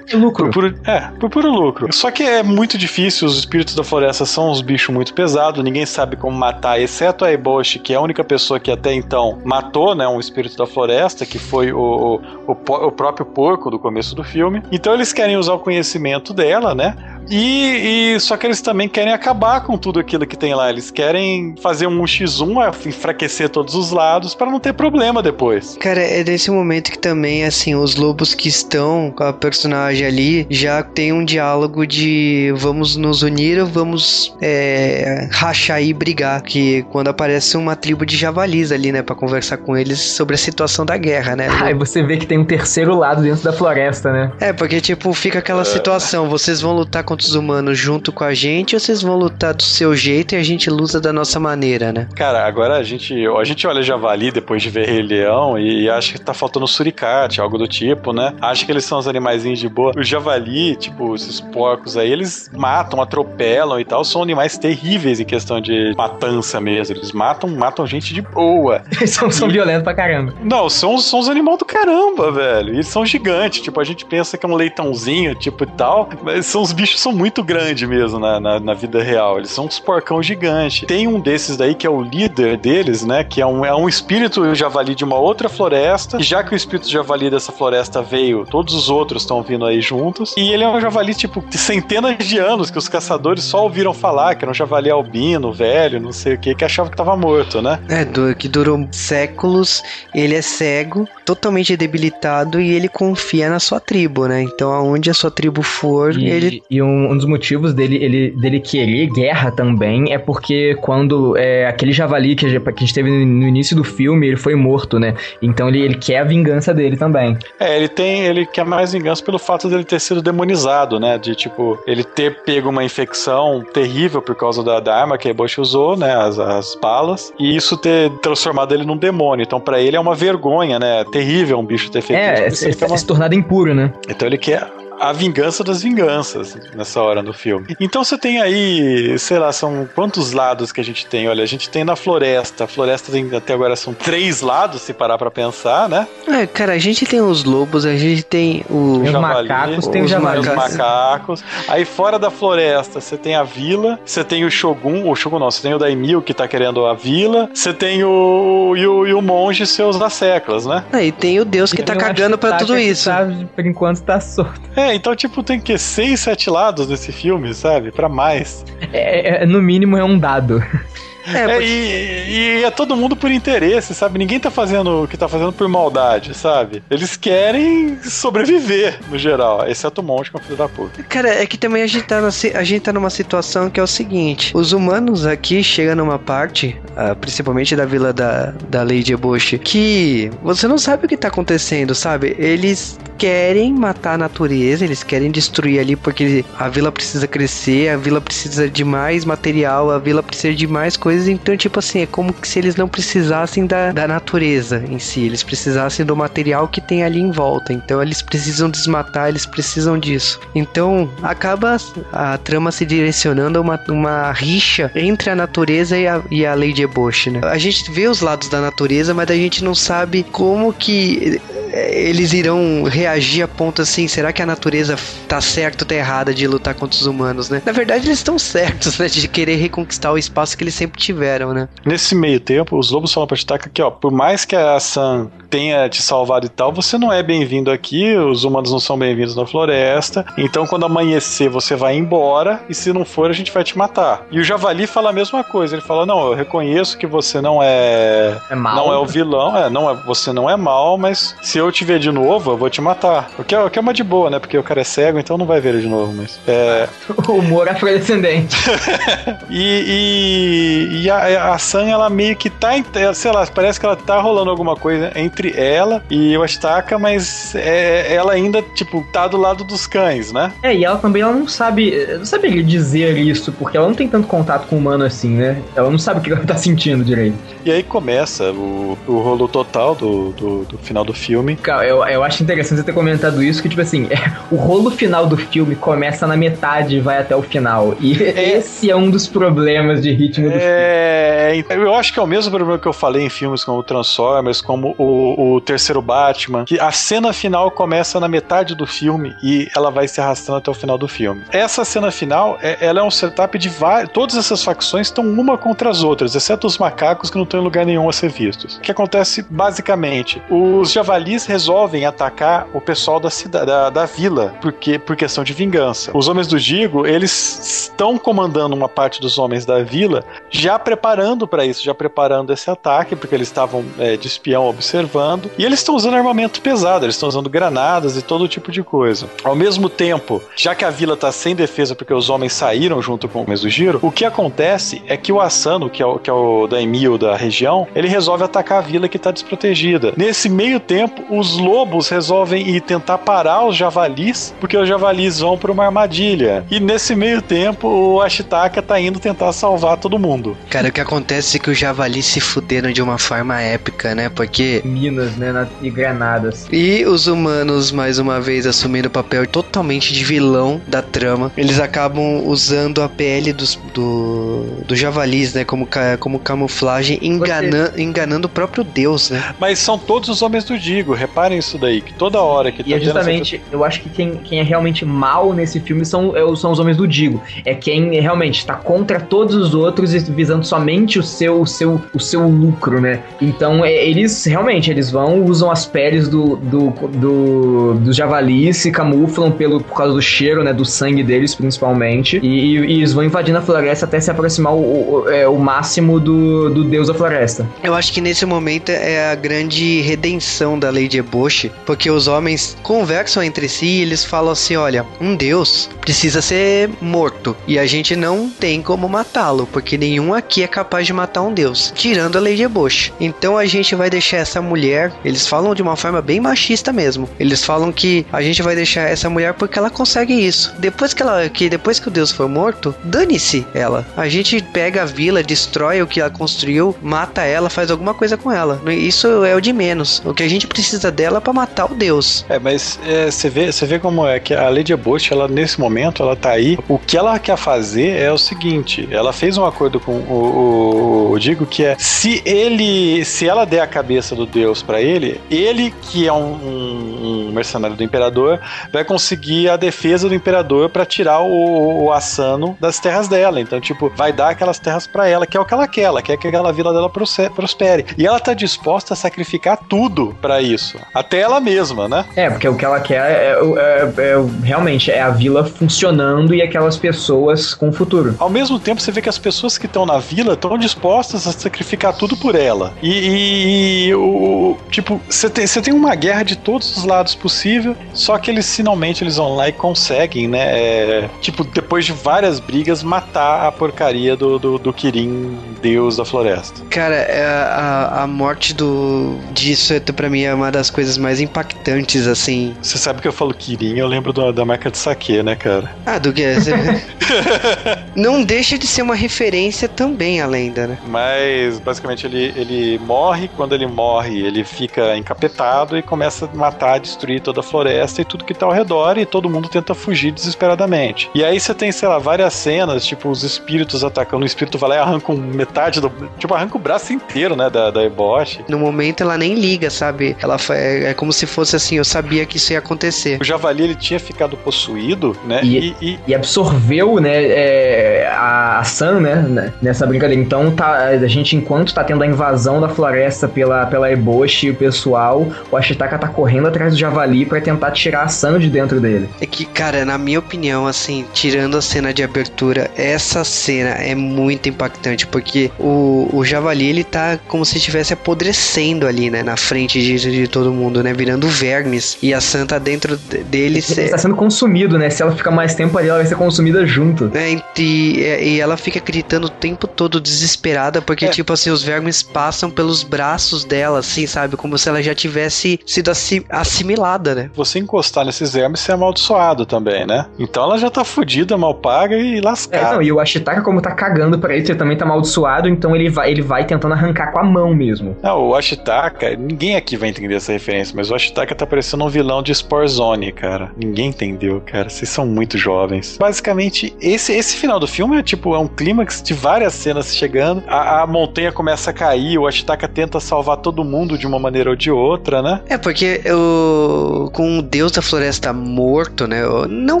[0.12, 0.46] é, Lucro.
[0.46, 1.92] por puro, é, por puro lucro.
[1.92, 5.86] Só que é muito difícil, os espíritos da floresta são uns bichos muito pesados, ninguém
[5.86, 9.94] sabe como matar, exceto a Eboshi, que é a única pessoa que até então matou,
[9.94, 14.14] né, um espírito da floresta, que foi o, o, o o próprio porco do começo
[14.14, 14.62] do filme.
[14.70, 16.96] Então eles querem usar o conhecimento dela, né?
[17.28, 20.70] E, e- só que eles também querem acabar com tudo aquilo que tem lá.
[20.70, 25.76] Eles querem fazer um X1, a- enfraquecer todos os lados para não ter problema depois.
[25.80, 30.46] Cara, é nesse momento que também, assim, os lobos que estão com a personagem ali
[30.50, 36.42] já tem um diálogo de vamos nos unir ou vamos é, rachar e brigar.
[36.42, 40.38] Que quando aparece uma tribo de javalis ali, né, Pra conversar com eles sobre a
[40.38, 41.48] situação da guerra, né?
[41.62, 44.32] Aí você vê que tem um terceiro lado dentro da floresta, né?
[44.40, 48.34] É, porque, tipo, fica aquela situação: vocês vão lutar contra os humanos junto com a
[48.34, 51.92] gente ou vocês vão lutar do seu jeito e a gente luta da nossa maneira,
[51.92, 52.08] né?
[52.14, 56.12] Cara, agora a gente, a gente olha javali depois de ver Rei Leão e acha
[56.12, 58.34] que tá faltando suricate, algo do tipo, né?
[58.40, 59.92] Acha que eles são os animaizinhos de boa.
[59.96, 65.24] O javali, tipo, esses porcos aí, eles matam, atropelam e tal, são animais terríveis em
[65.24, 66.96] questão de matança mesmo.
[66.96, 68.82] Eles matam, matam gente de boa.
[68.96, 70.34] Eles são, são violentos pra caramba.
[70.42, 72.70] Não, são, são os animais do caramba, velho.
[72.70, 73.60] E eles são gigantes.
[73.60, 76.08] Tipo, a gente pensa que é um leitãozinho, tipo e tal.
[76.22, 79.38] Mas são, os bichos são muito grandes mesmo na, na, na vida real.
[79.38, 80.84] Eles são uns porcão gigantes.
[80.88, 83.22] Tem um desses daí que é o líder deles, né?
[83.22, 86.18] Que é um, é um espírito javali de uma outra floresta.
[86.18, 89.80] E já que o espírito javali dessa floresta veio, todos os outros estão vindo aí
[89.80, 90.34] juntos.
[90.36, 93.94] E ele é um javali, tipo, de centenas de anos que os caçadores só ouviram
[93.94, 97.16] falar, que era um javali albino, velho, não sei o que, que achavam que tava
[97.16, 97.78] morto, né?
[97.88, 98.04] É,
[98.34, 99.80] que durou séculos,
[100.12, 104.42] ele é cego, totalmente debilitado e ele confia na sua tribo, né?
[104.42, 106.62] Então aonde a sua tribo for, E, ele.
[106.68, 111.66] e um, um dos motivos dele, ele, dele querer guerra também é porque quando é,
[111.66, 114.54] aquele javali que a, gente, que a gente teve no início do filme, ele foi
[114.54, 115.14] morto, né?
[115.40, 117.36] Então ele, ele quer a vingança dele também.
[117.60, 118.24] É, ele tem.
[118.26, 121.18] Ele quer mais vingança pelo fato dele ter sido demonizado, né?
[121.18, 125.30] De tipo, ele ter pego uma infecção terrível por causa da, da arma que a
[125.30, 126.14] Eboshi usou, né?
[126.14, 127.32] As, as balas.
[127.38, 129.42] E isso ter transformado ele num demônio.
[129.44, 131.04] Então, pra ele é uma vergonha, né?
[131.10, 132.64] Terrível um bicho ter feito É, isso.
[132.64, 133.92] Ele quer uma- se tornado impuro, né?
[134.08, 134.66] Então ele quer
[135.00, 137.76] a vingança das vinganças nessa hora do filme.
[137.80, 141.28] Então você tem aí, sei lá, são quantos lados que a gente tem?
[141.28, 142.64] Olha, a gente tem na floresta.
[142.64, 146.06] A floresta tem até agora são três lados, se parar pra pensar, né?
[146.28, 149.02] É, cara, a gente tem os lobos, a gente tem o.
[149.02, 151.44] Os javali, macacos, tem os os macacos.
[151.68, 155.50] Aí fora da floresta, você tem a vila, você tem o Shogun, o Shogun não,
[155.50, 159.14] você tem o Daimyo que tá querendo a vila, você tem o e o, e
[159.14, 160.84] o monge e seus das seclas, né?
[160.92, 163.08] Aí tem o Deus que tá Eu acho cagando pra Taka tudo isso.
[163.08, 164.60] Tá, por enquanto tá solto.
[164.74, 167.90] É, então tipo tem que seis, sete lados nesse filme, sabe?
[167.90, 168.64] Pra mais.
[168.92, 170.62] É, é- no mínimo é um dado.
[171.26, 174.18] É, É, porque- e, e é todo mundo por interesse, sabe?
[174.18, 176.82] Ninguém tá fazendo o que tá fazendo por maldade, sabe?
[176.90, 179.66] Eles querem sobreviver, no geral.
[179.68, 181.02] Exceto o monge, que é um filho da puta.
[181.04, 183.82] Cara, é que também a gente, tá na, a gente tá numa situação que é
[183.82, 189.12] o seguinte: os humanos aqui chegam numa parte, ah, principalmente da vila da, da Lady
[189.12, 192.34] Eboshi, que você não sabe o que tá acontecendo, sabe?
[192.38, 197.96] Eles querem matar a natureza, eles querem destruir ali porque a vila precisa crescer, a
[197.96, 201.15] vila precisa de mais material, a vila precisa de mais coisas.
[201.28, 205.42] Então, tipo assim, é como se eles não precisassem da, da natureza em si, eles
[205.42, 207.72] precisassem do material que tem ali em volta.
[207.72, 210.40] Então, eles precisam desmatar, eles precisam disso.
[210.54, 211.76] Então, acaba
[212.12, 216.54] a trama se direcionando a uma, uma rixa entre a natureza e a, e a
[216.54, 217.40] Lady Eboshi, né?
[217.44, 221.40] A gente vê os lados da natureza, mas a gente não sabe como que
[221.72, 224.96] é, eles irão reagir a ponto assim, será que a natureza
[225.28, 227.62] tá certa ou tá errada de lutar contra os humanos, né?
[227.64, 229.08] Na verdade, eles estão certos, né?
[229.08, 231.68] De querer reconquistar o espaço que eles sempre tiveram, né?
[231.84, 235.30] Nesse meio tempo, os lobos falam pra Chitaka que, ó, por mais que a Sam
[235.48, 239.36] tenha te salvado e tal, você não é bem-vindo aqui, os humanos não são bem-vindos
[239.36, 243.62] na floresta, então quando amanhecer você vai embora, e se não for, a gente vai
[243.62, 244.26] te matar.
[244.30, 247.60] E o Javali fala a mesma coisa, ele fala, não, eu reconheço que você não
[247.62, 248.36] é...
[248.50, 248.76] É mal.
[248.76, 251.84] Não é o vilão, é, não é, você não é mal, mas se eu te
[251.84, 253.30] ver de novo, eu vou te matar.
[253.38, 254.38] O que é, o que é uma de boa, né?
[254.38, 256.40] Porque o cara é cego, então não vai ver ele de novo, mas...
[256.46, 256.88] É...
[257.28, 258.56] O humor afrodescendente.
[259.50, 262.70] e, e, e a, a Sam, ela meio que tá,
[263.14, 267.54] sei lá, parece que ela tá rolando alguma coisa entre ela e o Astaka, mas
[267.54, 270.52] é, ela ainda, tipo, tá do lado dos cães, né?
[270.62, 272.06] É, e ela também ela não sabe.
[272.18, 275.60] Não saberia dizer isso, porque ela não tem tanto contato com o humano assim, né?
[275.74, 277.36] Ela não sabe o que ela tá sentindo direito.
[277.64, 281.56] E aí começa o, o rolo total do, do, do final do filme.
[281.56, 284.08] Cara, eu, eu acho interessante você ter comentado isso, que, tipo assim,
[284.50, 287.96] o rolo final do filme começa na metade e vai até o final.
[288.00, 290.64] E esse é um dos problemas de ritmo do filme.
[290.88, 293.82] É, então, eu acho que é o mesmo problema que eu falei em filmes como
[293.82, 299.34] Transformers, como o, o terceiro Batman, que a cena final começa na metade do filme
[299.42, 301.42] e ela vai se arrastando até o final do filme.
[301.50, 304.10] Essa cena final, é- ela é um setup de várias.
[304.12, 307.64] Todas essas facções estão uma contra as outras, exceto os macacos que não estão em
[307.64, 308.76] lugar nenhum a ser vistos.
[308.76, 310.40] O que acontece basicamente?
[310.50, 315.52] Os javalis resolvem atacar o pessoal da cidade, da, da vila, porque por questão de
[315.52, 316.10] vingança.
[316.14, 321.46] Os homens do Digo, eles estão comandando uma parte dos homens da vila, já preparando
[321.46, 325.50] para isso, já preparando esse ataque, porque eles estavam é, de espião observando.
[325.58, 329.28] E eles estão usando armamento pesado, eles estão usando granadas e todo tipo de coisa.
[329.44, 333.28] Ao mesmo tempo, já que a vila está sem defesa porque os homens saíram junto
[333.28, 336.32] com o Mesugiro, o que acontece é que o Asano, que é o, que é
[336.32, 340.12] o daimyo da região, ele resolve atacar a vila que está desprotegida.
[340.16, 345.58] Nesse meio tempo, os lobos resolvem ir tentar parar os javalis, porque os javalis vão
[345.58, 346.64] para uma armadilha.
[346.70, 350.55] E nesse meio tempo, o Ashitaka tá indo tentar salvar todo mundo.
[350.68, 354.28] Cara, o que acontece é que os javalis se fuderam de uma forma épica, né?
[354.28, 355.66] Porque Minas, né?
[355.80, 356.66] E granadas.
[356.72, 361.52] E os humanos, mais uma vez, assumindo o papel totalmente de vilão da trama.
[361.56, 365.64] Eles acabam usando a pele dos, do, do javalis, né?
[365.64, 365.88] Como,
[366.18, 369.54] como camuflagem, engana, enganando o próprio Deus, né?
[369.58, 372.92] Mas são todos os homens do Digo, reparem isso daí, que toda hora que E
[372.92, 376.36] é tendo essa- justamente, eu acho que quem, quem é realmente mal nesse filme são,
[376.36, 377.42] é são os homens do Digo.
[377.64, 380.16] É quem realmente está contra todos os outros e
[380.46, 383.20] visando somente o seu, o seu, o seu lucro, né?
[383.40, 388.92] Então, é, eles realmente, eles vão, usam as peles do, do, do, dos javalis, se
[388.92, 390.72] camuflam pelo, por causa do cheiro, né?
[390.72, 392.38] Do sangue deles, principalmente.
[392.42, 394.78] E, e eles vão invadindo a floresta até se aproximar o,
[395.24, 397.66] o, é, o máximo do, do deus da floresta.
[397.82, 402.76] Eu acho que nesse momento é a grande redenção da Lady Eboshi, porque os homens
[402.82, 407.86] conversam entre si e eles falam assim: olha, um deus precisa ser morto e a
[407.86, 412.36] gente não tem como matá-lo, porque nenhum aqui é capaz de matar um deus, tirando
[412.36, 413.12] a Lady Eboshi.
[413.20, 417.28] Então a gente vai deixar essa mulher, eles falam de uma forma bem machista mesmo.
[417.38, 420.74] Eles falam que a gente vai deixar essa mulher porque ela consegue isso.
[420.78, 424.06] Depois que ela que depois que o deus for morto, dane-se ela.
[424.16, 428.36] A gente pega a vila, destrói o que ela construiu, mata ela, faz alguma coisa
[428.36, 428.80] com ela.
[428.92, 430.22] Isso é o de menos.
[430.24, 432.44] O que a gente precisa dela é pra matar o deus.
[432.48, 435.80] É, mas é, você vê, você vê como é que a Lady Bush, ela nesse
[435.80, 436.78] momento, ela tá aí.
[436.88, 441.32] O que ela quer fazer é o seguinte: ela fez um acordo com o, o,
[441.32, 445.40] o Digo que é se ele, se ela der a cabeça do Deus pra ele,
[445.50, 448.58] ele que é um, um- um mercenário do Imperador
[448.92, 453.60] vai conseguir a defesa do Imperador pra tirar o, o Asano das terras dela.
[453.60, 456.02] Então, tipo, vai dar aquelas terras pra ela, que é o que ela quer.
[456.02, 458.06] Ela quer que aquela vila dela prospere.
[458.16, 462.24] E ela tá disposta a sacrificar tudo pra isso, até ela mesma, né?
[462.34, 465.64] É, porque o que ela quer é, o- é- é o- realmente é a vila
[465.64, 468.34] funcionando e aquelas pessoas com futuro.
[468.38, 471.52] Ao mesmo tempo, você vê que as pessoas que estão na vila estão dispostas a
[471.52, 472.94] sacrificar tudo por ela.
[473.02, 477.96] E, e- e o tipo, você tem, tem uma guerra de todos os lados possível,
[478.12, 480.66] só que eles finalmente eles vão lá e conseguem, né?
[480.78, 486.24] é, tipo, depois de várias brigas, matar a porcaria do, do, do Kirin, deus da
[486.24, 486.82] floresta.
[486.90, 491.40] Cara, é a, a morte do disso é, pra mim é uma das coisas mais
[491.40, 492.74] impactantes, assim.
[492.82, 495.90] Você sabe que eu falo Kirin, eu lembro da, da marca de saque, né, cara?
[496.04, 496.44] Ah, do que?
[498.14, 500.98] Não deixa de ser uma referência também à lenda, né?
[501.06, 506.98] Mas basicamente ele, ele morre, quando ele morre, ele fica encapetado e começa a matar,
[506.98, 510.32] destruir toda a floresta e tudo que tá ao redor, e todo mundo tenta fugir
[510.32, 511.30] desesperadamente.
[511.34, 514.90] E aí você tem, sei lá, várias cenas, tipo, os espíritos atacando, o espírito vai
[514.90, 516.10] lá e arranca metade do.
[516.38, 518.64] Tipo, arranca o braço inteiro, né, da, da Eboshi.
[518.68, 520.36] No momento ela nem liga, sabe?
[520.40, 523.38] Ela É, é, como se fosse assim, eu sabia que isso ia acontecer.
[523.40, 525.60] O javali ele tinha ficado possuído, né?
[525.62, 530.40] E, e, e absorveu, né, é, a, a Sam, né, nessa brincadeira.
[530.40, 534.70] Então tá, a gente, enquanto tá tendo a invasão da floresta pela, pela Eboshi e
[534.70, 539.00] o pessoal, o Ashitaka tá correndo atrás do javali para tentar tirar a de dentro
[539.00, 539.28] dele.
[539.40, 544.14] É que, cara, na minha opinião, assim, tirando a cena de abertura, essa cena é
[544.14, 549.56] muito impactante, porque o, o javali, ele tá como se estivesse apodrecendo ali, né, na
[549.56, 553.82] frente de, de todo mundo, né, virando vermes, e a Sam tá dentro dele.
[553.96, 556.86] Ele tá sendo consumido, né, se ela ficar mais tempo ali, ela vai ser consumida
[556.86, 557.30] junto.
[557.34, 561.28] É, e, e ela fica gritando o tempo todo desesperada, porque, é.
[561.28, 565.80] tipo assim, os vermes passam pelos braços dela, assim, sabe, como se ela já tivesse
[565.86, 566.10] sido
[566.50, 567.50] assimilada, né.
[567.54, 570.26] Você encostar nesses vermes, você é amaldiçoado também, né?
[570.38, 572.88] Então ela já tá fodida, mal paga e lascada.
[572.88, 575.94] É, não, e o Ashitaka, como tá cagando pra ele, ele também tá amaldiçoado, então
[575.94, 578.16] ele vai, ele vai tentando arrancar com a mão mesmo.
[578.22, 582.08] Não, o Ashitaka, ninguém aqui vai entender essa referência, mas o Ashitaka tá parecendo um
[582.08, 583.70] vilão de Spore Zone, cara.
[583.76, 584.88] Ninguém entendeu, cara.
[584.88, 586.16] Vocês são muito jovens.
[586.18, 590.62] Basicamente, esse, esse final do filme é tipo, é um clímax de várias cenas chegando.
[590.66, 594.70] A, a montanha começa a cair, o Ashitaka tenta salvar todo mundo de uma maneira
[594.70, 595.60] ou de outra, né?
[595.68, 599.42] É, porque o, com o Deus da Floresta morto, né?
[599.68, 600.00] Não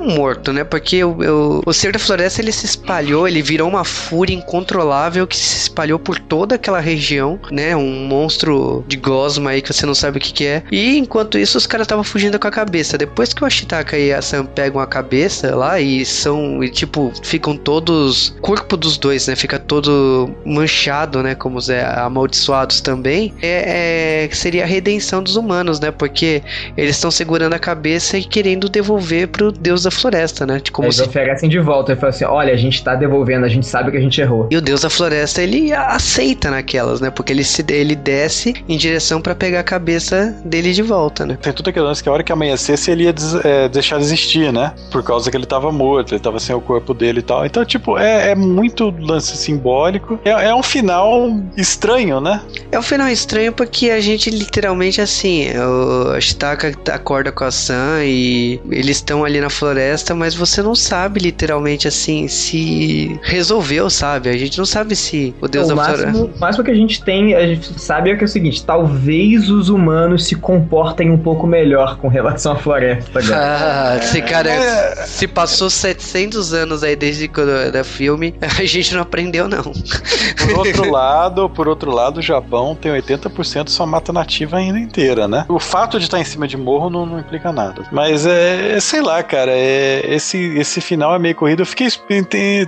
[0.00, 0.64] morto, né?
[0.64, 5.26] Porque o, o, o ser da floresta ele se espalhou, ele virou uma fúria incontrolável
[5.26, 7.76] que se espalhou por toda aquela região, né?
[7.76, 10.62] Um monstro de gosma aí que você não sabe o que, que é.
[10.70, 12.98] E enquanto isso, os caras estavam fugindo com a cabeça.
[12.98, 17.12] Depois que o Ashitaka e a Sam pegam a cabeça lá e são, e, tipo,
[17.22, 18.34] ficam todos.
[18.40, 19.36] Corpo dos dois, né?
[19.36, 21.34] Fica todo manchado, né?
[21.34, 23.32] Como os é, amaldiçoados também.
[23.42, 25.90] É, é, seria a redenção dos humanos, né?
[25.90, 26.42] Porque
[26.76, 30.60] eles estão segurando a cabeça e querendo devolver pro deus da floresta, né?
[30.72, 31.02] Como eles se...
[31.02, 33.96] oferecem de volta e falam assim: olha, a gente tá devolvendo, a gente sabe que
[33.96, 34.48] a gente errou.
[34.50, 37.10] E o deus da floresta, ele aceita naquelas, né?
[37.10, 41.38] Porque ele, se, ele desce em direção para pegar a cabeça dele de volta, né?
[41.40, 44.04] Tem tudo aquele lance que a hora que amanhecesse ele ia des, é, deixar de
[44.04, 44.72] existir, né?
[44.90, 47.44] Por causa que ele tava morto, ele tava sem o corpo dele e tal.
[47.46, 50.18] Então, tipo, é, é muito lance simbólico.
[50.24, 52.42] É, é, um final estranho, né?
[52.70, 58.04] É um final estranho porque a gente literalmente, assim, o Ashitaka acorda com a Sam
[58.04, 64.28] e eles estão ali na floresta, mas você não sabe literalmente assim se resolveu, sabe?
[64.28, 66.36] A gente não sabe se o Deus o da máximo, floresta.
[66.36, 69.50] O máximo que a gente tem, a gente sabe é que é o seguinte: talvez
[69.50, 73.20] os humanos se comportem um pouco melhor com relação à floresta.
[73.38, 74.94] Ah, esse cara é.
[75.06, 79.62] se passou 700 anos aí desde quando era filme, a gente não aprendeu, não.
[79.62, 84.78] Por outro lado, por outro lado, o Japão tem 80% de sua mata nativa ainda
[84.78, 85.44] inteira, né?
[85.48, 87.84] O fato de estar em cima de morro não, não implica nada.
[87.92, 91.62] Mas é, sei lá, cara, é, esse, esse final é meio corrido.
[91.62, 91.88] Eu fiquei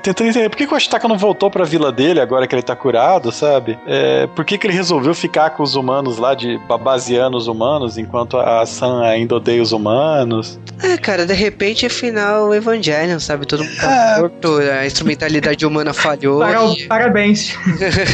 [0.02, 2.62] tentando entender por que, que o Ashitaka não voltou pra vila dele agora que ele
[2.62, 3.78] tá curado, sabe?
[3.86, 7.98] É, por que, que ele resolveu ficar com os humanos lá, de babaseando os humanos,
[7.98, 10.58] enquanto a Sam ainda odeia os humanos?
[10.82, 13.46] É, cara, de repente é final Evangelion, sabe?
[13.46, 14.20] Todo mundo tá é...
[14.20, 16.38] morto, a instrumentalidade humana falhou.
[16.66, 16.86] E...
[16.86, 17.56] Parabéns.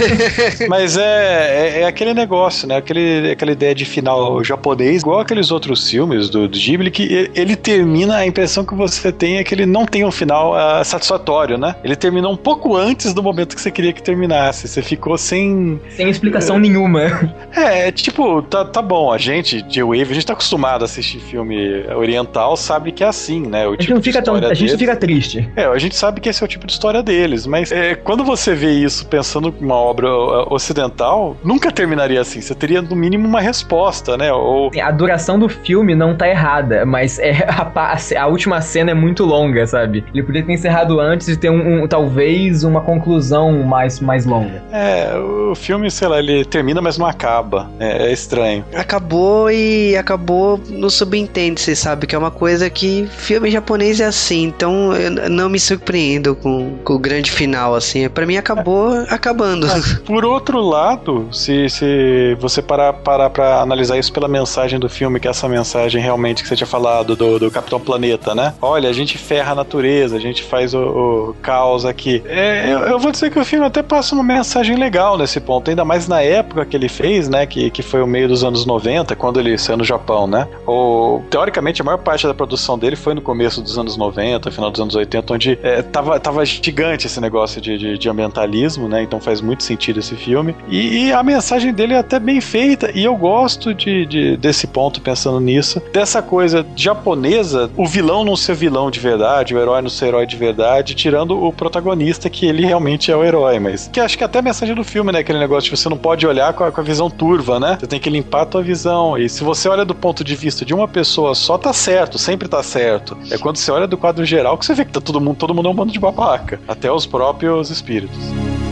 [0.68, 2.76] Mas é, é, é, aquele negócio, né?
[2.76, 7.56] Aquele, aquela ideia de final japonês, igual aqueles outros filmes do, do Ghibli, que ele
[7.56, 11.56] termina, a impressão que você tem é que ele não tem um final uh, satisfatório,
[11.58, 11.74] né?
[11.84, 14.68] Ele terminou um pouco antes do momento que você queria que terminasse.
[14.68, 15.80] Você ficou sem.
[15.90, 17.04] Sem explicação uh, nenhuma.
[17.54, 21.20] É, tipo, tá, tá bom, a gente, de Wave, a gente tá acostumado a assistir
[21.20, 23.66] filme oriental, sabe que é assim, né?
[23.66, 24.34] O a gente tipo não fica tão.
[24.34, 25.48] A gente fica triste.
[25.54, 28.24] É, a gente sabe que esse é o tipo de história deles, mas é, quando
[28.24, 30.08] você vê isso pensando em uma obra
[30.50, 32.40] ocidental, nunca terminaria assim.
[32.40, 34.32] Você teria, no mínimo, uma resposta, né?
[34.32, 34.70] Ou...
[34.82, 39.24] A duração do filme não tá errada, mas é a, a, última cena é muito
[39.24, 40.04] longa, sabe?
[40.12, 44.62] Ele poderia ter encerrado antes e ter um, um, talvez uma conclusão mais, mais longa.
[44.72, 47.70] É, o filme, sei lá, ele termina, mas não acaba.
[47.78, 48.64] É, é estranho.
[48.74, 52.06] Acabou e acabou no subentende, você sabe?
[52.06, 56.76] Que é uma coisa que filme japonês é assim, então eu não me surpreendo com,
[56.84, 58.04] com o grande final, assim.
[58.24, 59.66] Para mim acabou acabando.
[60.06, 65.20] Por outro lado, se, se você parar, parar pra analisar isso pela mensagem do filme,
[65.20, 68.54] que é essa mensagem realmente que você tinha falado do, do Capitão Planeta, né?
[68.62, 72.22] Olha, a gente ferra a natureza, a gente faz o, o caos aqui.
[72.24, 75.68] É, eu, eu, vou dizer que o filme até passa uma mensagem legal nesse ponto,
[75.68, 77.44] ainda mais na época que ele fez, né?
[77.44, 80.48] Que, que foi o meio dos anos 90, quando ele saiu no Japão, né?
[80.66, 84.70] O, teoricamente, a maior parte da produção dele foi no começo dos anos 90, final
[84.70, 89.02] dos anos 80, onde é, tava, tava gigante esse negócio de, de, de ambientalismo, né?
[89.02, 90.54] Então faz muito sentido esse filme.
[90.68, 92.90] E, e, a mensagem dele é até bem feita.
[92.94, 98.36] E eu gosto de, de, desse ponto, pensando nisso, dessa coisa japonesa, o vilão não
[98.36, 102.46] ser vilão de verdade, o herói não ser herói de verdade, tirando o protagonista, que
[102.46, 103.58] ele realmente é o herói.
[103.58, 105.18] Mas que acho que até a mensagem do filme, né?
[105.18, 107.76] Aquele negócio de você não pode olhar com a, com a visão turva, né?
[107.78, 109.18] Você tem que limpar a tua visão.
[109.18, 112.48] E se você olha do ponto de vista de uma pessoa só, tá certo, sempre
[112.48, 113.16] tá certo.
[113.30, 115.54] É quando você olha do quadro geral que você vê que tá todo mundo, todo
[115.54, 116.60] mundo é um bando de babaca.
[116.68, 118.63] Até os próprios espíritos espíritos.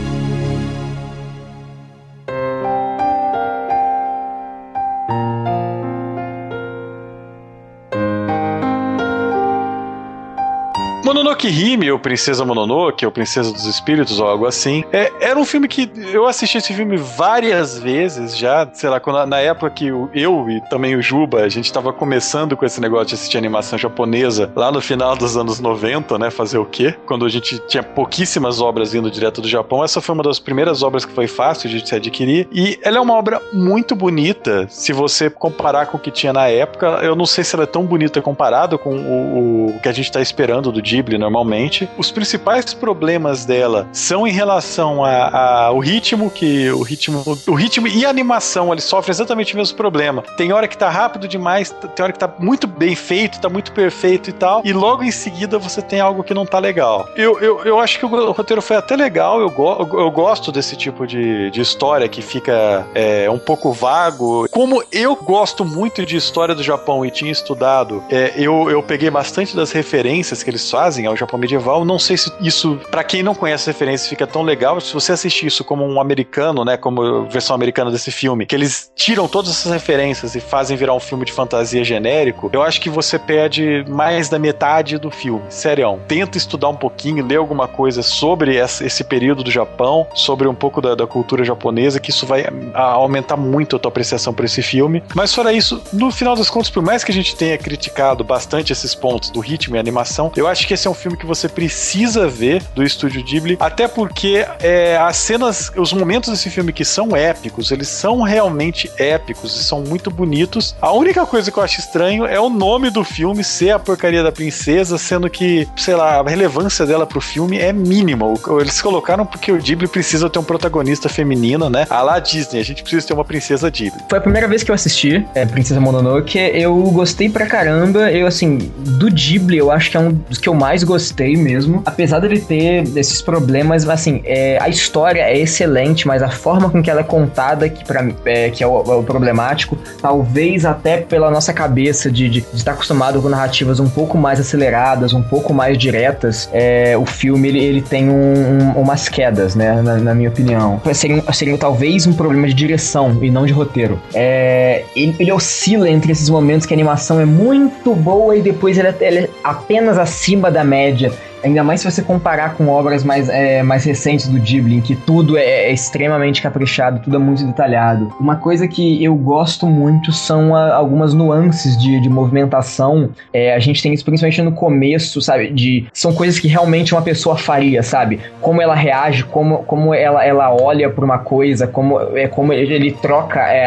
[11.23, 15.45] Mononoke Hime, ou Princesa Mononoke, ou Princesa dos Espíritos, ou algo assim, é, era um
[15.45, 19.87] filme que eu assisti esse filme várias vezes já, sei lá, quando, na época que
[19.87, 20.09] eu
[20.49, 24.51] e também o Juba, a gente tava começando com esse negócio de assistir animação japonesa,
[24.53, 26.93] lá no final dos anos 90, né, fazer o quê?
[27.05, 30.83] Quando a gente tinha pouquíssimas obras vindo direto do Japão, essa foi uma das primeiras
[30.83, 34.91] obras que foi fácil de se adquirir, e ela é uma obra muito bonita, se
[34.91, 37.85] você comparar com o que tinha na época, eu não sei se ela é tão
[37.85, 41.89] bonita comparado com o, o que a gente tá esperando do Ghibli normalmente.
[41.97, 48.05] Os principais problemas dela são em relação ao ritmo, que o ritmo, o ritmo e
[48.05, 50.23] a animação, ele sofre exatamente o mesmo problema.
[50.37, 53.71] Tem hora que tá rápido demais, tem hora que tá muito bem feito, tá muito
[53.71, 57.07] perfeito e tal, e logo em seguida você tem algo que não tá legal.
[57.15, 60.75] Eu, eu, eu acho que o roteiro foi até legal, eu, go, eu gosto desse
[60.75, 64.47] tipo de, de história que fica é, um pouco vago.
[64.49, 69.09] Como eu gosto muito de história do Japão e tinha estudado, é, eu, eu peguei
[69.09, 71.85] bastante das referências que eles fazem ao Japão medieval.
[71.85, 74.79] Não sei se isso, para quem não conhece a referência, fica tão legal.
[74.79, 78.91] Se você assistir isso como um americano, né, como versão americana desse filme, que eles
[78.95, 82.89] tiram todas essas referências e fazem virar um filme de fantasia genérico, eu acho que
[82.89, 85.43] você perde mais da metade do filme.
[85.49, 90.55] Sério, tenta estudar um pouquinho, ler alguma coisa sobre esse período do Japão, sobre um
[90.55, 94.61] pouco da, da cultura japonesa, que isso vai aumentar muito a tua apreciação por esse
[94.61, 95.03] filme.
[95.15, 98.71] Mas fora isso, no final das contas, por mais que a gente tenha criticado bastante
[98.71, 101.47] esses pontos do ritmo e animação, eu acho que esse é um filme que você
[101.47, 106.85] precisa ver do estúdio Ghibli, até porque é, as cenas, os momentos desse filme que
[106.85, 110.75] são épicos, eles são realmente épicos e são muito bonitos.
[110.81, 114.23] A única coisa que eu acho estranho é o nome do filme ser a porcaria
[114.23, 118.25] da princesa, sendo que, sei lá, a relevância dela pro filme é mínima.
[118.59, 121.85] Eles colocaram porque o Ghibli precisa ter um protagonista feminino, né?
[121.89, 124.01] A lá Disney, a gente precisa ter uma princesa Ghibli.
[124.09, 128.11] Foi a primeira vez que eu assisti é, Princesa Mononoke, eu gostei pra caramba.
[128.11, 131.81] Eu, assim, do Ghibli, eu acho que é um dos que eu mais gostei mesmo.
[131.85, 136.81] Apesar dele ter esses problemas, assim, é, a história é excelente, mas a forma com
[136.81, 140.97] que ela é contada, que, pra, é, que é o, é o, problemático, talvez até
[140.97, 145.21] pela nossa cabeça de, de, de, estar acostumado com narrativas um pouco mais aceleradas, um
[145.21, 149.97] pouco mais diretas, é, o filme ele, ele tem um, um, umas quedas, né, na,
[149.97, 150.81] na, minha opinião.
[150.93, 153.99] Seria, seria talvez um problema de direção e não de roteiro.
[154.13, 158.77] É, ele, ele, oscila entre esses momentos que a animação é muito boa e depois
[158.77, 161.11] ele, é, é apenas acima da média
[161.43, 164.95] Ainda mais se você comparar com obras mais, é, mais recentes do Ghibli, em que
[164.95, 168.13] tudo é, é, extremamente caprichado, tudo é muito detalhado.
[168.19, 173.09] Uma coisa que eu gosto muito são a, algumas nuances de, de movimentação.
[173.33, 175.51] É, a gente tem isso principalmente no começo, sabe?
[175.51, 178.19] De, são coisas que realmente uma pessoa faria, sabe?
[178.39, 182.91] Como ela reage, como, como ela, ela olha por uma coisa, como, é, como ele,
[182.91, 183.65] troca é,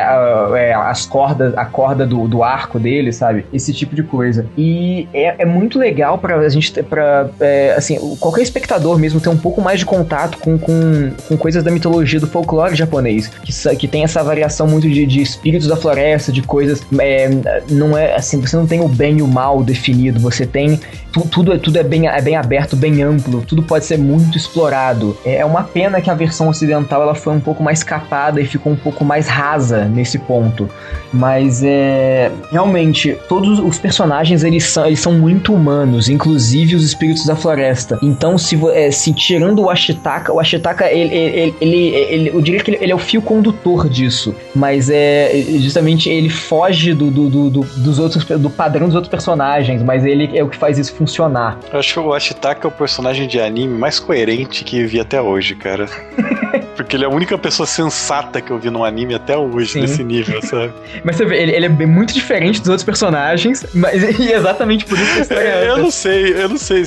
[0.57, 3.45] é, as cordas, a corda do, do arco dele, sabe?
[3.53, 4.47] Esse tipo de coisa.
[4.57, 9.29] E é, é muito legal pra a gente, pra, é, assim, qualquer espectador mesmo ter
[9.29, 13.77] um pouco mais de contato com, com, com coisas da mitologia do folclore japonês, que,
[13.77, 16.83] que tem essa variação muito de, de espíritos da floresta, de coisas.
[16.99, 17.29] É,
[17.69, 20.81] não é assim, você não tem o bem e o mal definido, você tem
[21.17, 24.37] tu, tudo, é, tudo é, bem, é bem aberto, bem amplo, tudo pode ser muito
[24.37, 25.17] explorado.
[25.25, 28.47] É, é uma pena que a versão ocidental ela foi um pouco mais capada e
[28.47, 30.69] ficou um pouco mais rasa nesse ponto.
[31.13, 32.31] Mas é.
[32.51, 37.99] Realmente, todos os personagens eles são, eles são muito humanos, inclusive os espíritos da floresta.
[38.03, 42.61] Então, se, é, se tirando o Ashitaka, o Ashitaka, ele, ele, ele, ele eu diria
[42.61, 44.35] que ele, ele, é o fio condutor disso.
[44.55, 49.11] Mas é justamente ele foge do, do, do, do, dos outros, do padrão dos outros
[49.11, 51.59] personagens, mas ele é o que faz isso funcionar funcionar.
[51.73, 55.01] Eu acho que o Ashitaka é o personagem de anime mais coerente que eu vi
[55.01, 55.87] até hoje, cara.
[56.77, 59.81] Porque ele é a única pessoa sensata que eu vi num anime até hoje, Sim.
[59.81, 60.73] nesse nível, sabe?
[61.03, 64.99] mas você vê, ele, ele, é muito diferente dos outros personagens, mas e exatamente por
[64.99, 65.71] isso que a história é.
[65.71, 66.85] Eu não sei, eu não sei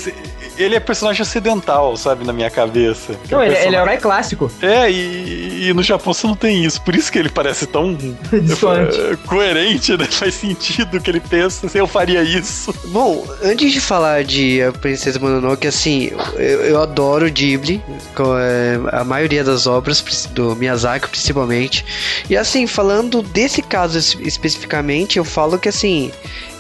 [0.59, 3.15] ele é personagem ocidental, sabe, na minha cabeça.
[3.31, 4.51] Não, ele, ele é herói clássico.
[4.61, 6.81] É, e, e, no Japão você não tem isso.
[6.81, 7.97] Por isso que ele parece tão
[8.33, 10.05] é, coerente, né?
[10.11, 11.69] Faz sentido o que ele pensa.
[11.73, 12.73] Eu faria isso.
[12.87, 17.81] Bom, antes de falar de A Princesa Mononoke, assim, eu, eu adoro Ghibli,
[18.13, 21.85] com, é, a maioria das obras, do Miyazaki principalmente.
[22.29, 26.11] E assim, falando desse caso especificamente, eu falo que assim,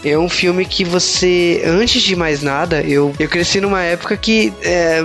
[0.03, 4.53] é um filme que você, antes de mais nada, eu, eu cresci numa época que
[4.61, 5.03] é,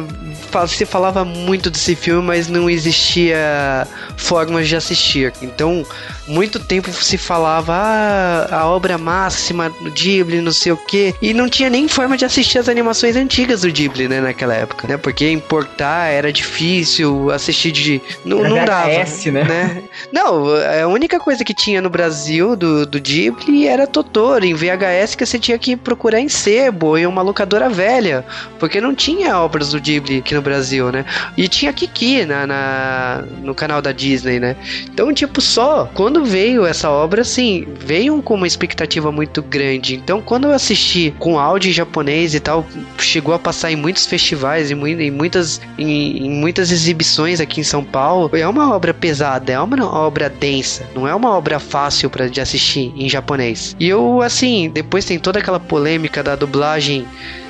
[0.50, 3.86] você falava muito desse filme, mas não existia
[4.16, 5.32] formas de assistir.
[5.42, 5.84] Então,
[6.26, 11.34] muito tempo se falava ah, a obra máxima do Ghibli, não sei o que, e
[11.34, 14.96] não tinha nem forma de assistir as animações antigas do Ghibli, né, naquela época, né?
[14.96, 19.44] Porque importar era difícil, assistir de não, não dava, VHS, né?
[19.44, 19.82] né?
[20.12, 20.46] Não,
[20.82, 24.83] a única coisa que tinha no Brasil do, do Ghibli era Totoro em VHS
[25.16, 28.24] que você tinha que procurar em sebo em uma locadora velha,
[28.58, 31.04] porque não tinha obras do Ghibli aqui no Brasil, né?
[31.36, 34.56] E tinha Kiki na, na no canal da Disney, né?
[34.92, 39.96] Então, tipo, só quando veio essa obra, assim, veio com uma expectativa muito grande.
[39.96, 42.66] Então, quando eu assisti com áudio em japonês e tal,
[42.98, 47.64] chegou a passar em muitos festivais e em muitas, em, em muitas exibições aqui em
[47.64, 48.30] São Paulo.
[48.32, 52.40] É uma obra pesada, é uma obra densa, não é uma obra fácil para de
[52.40, 53.76] assistir em japonês.
[53.78, 57.06] E eu, assim, depois tem toda aquela polêmica da dublagem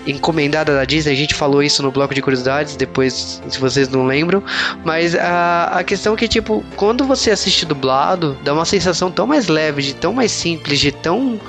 [0.07, 1.13] encomendada da Disney.
[1.13, 4.43] A gente falou isso no bloco de curiosidades, depois, se vocês não lembram.
[4.85, 9.27] Mas a, a questão é que, tipo, quando você assiste dublado, dá uma sensação tão
[9.27, 11.41] mais leve, de tão mais simples, de tão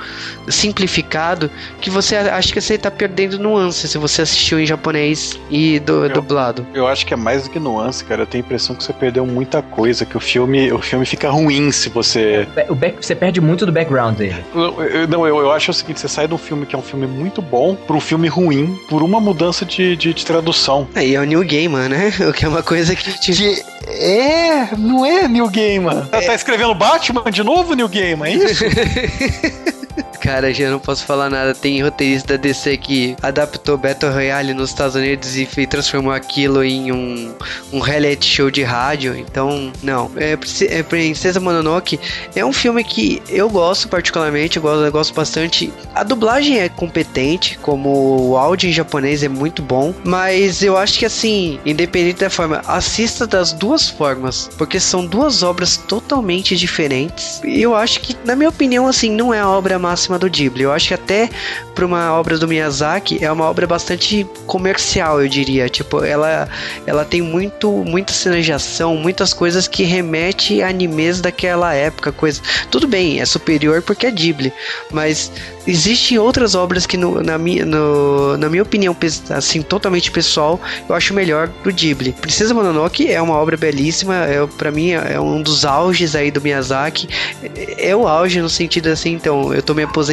[0.47, 1.49] simplificado,
[1.81, 6.05] que você acha que você tá perdendo nuance se você assistiu em japonês e do,
[6.05, 6.65] eu, dublado.
[6.73, 8.21] Eu acho que é mais do que nuance, cara.
[8.21, 11.29] Eu tenho a impressão que você perdeu muita coisa, que o filme, o filme fica
[11.29, 12.47] ruim se você.
[12.69, 14.43] O back, você perde muito do background dele.
[14.53, 16.79] Eu, eu, não, eu, eu acho o seguinte: você sai de um filme que é
[16.79, 20.25] um filme muito bom para um filme ruim ruim por uma mudança de, de, de
[20.25, 20.87] tradução.
[20.93, 22.13] Aí é o New Gamer, né?
[22.29, 23.11] O que é uma coisa que.
[23.19, 26.07] que é, não é New Gamer.
[26.11, 26.21] É.
[26.21, 28.65] Tá escrevendo Batman de novo, New Gamer, é isso?
[30.25, 31.53] Cara, já não posso falar nada.
[31.53, 36.91] Tem roteirista da DC que adaptou Battle Royale nos Estados Unidos e transformou aquilo em
[36.91, 37.31] um,
[37.71, 39.15] um reality show de rádio.
[39.15, 40.09] Então, não.
[40.17, 40.35] É,
[40.69, 41.99] é, Princesa Mononoke
[42.35, 45.71] é um filme que eu gosto particularmente, eu gosto, eu gosto bastante.
[45.93, 50.97] A dublagem é competente, como o áudio em japonês é muito bom, mas eu acho
[50.97, 57.39] que assim, independente da forma, assista das duas formas, porque são duas obras totalmente diferentes.
[57.43, 60.63] E eu acho que, na minha opinião, assim, não é a obra máxima do Ghibli.
[60.63, 61.29] Eu acho que até
[61.73, 65.67] para uma obra do Miyazaki é uma obra bastante comercial, eu diria.
[65.67, 66.47] Tipo, ela,
[66.85, 72.11] ela tem muito, muita cena de ação, muitas coisas que remete a animes daquela época,
[72.11, 72.41] coisa.
[72.71, 74.53] Tudo bem, é superior porque é Ghibli,
[74.91, 75.31] mas
[75.67, 78.95] existem outras obras que no, na, minha, no, na minha opinião,
[79.29, 82.13] assim, totalmente pessoal, eu acho melhor do Ghibli.
[82.13, 86.41] Princesa Mononoke é uma obra belíssima, é, para mim é um dos auges aí do
[86.41, 87.09] Miyazaki.
[87.43, 90.04] É, é o auge no sentido assim, então, eu tô me aposentando,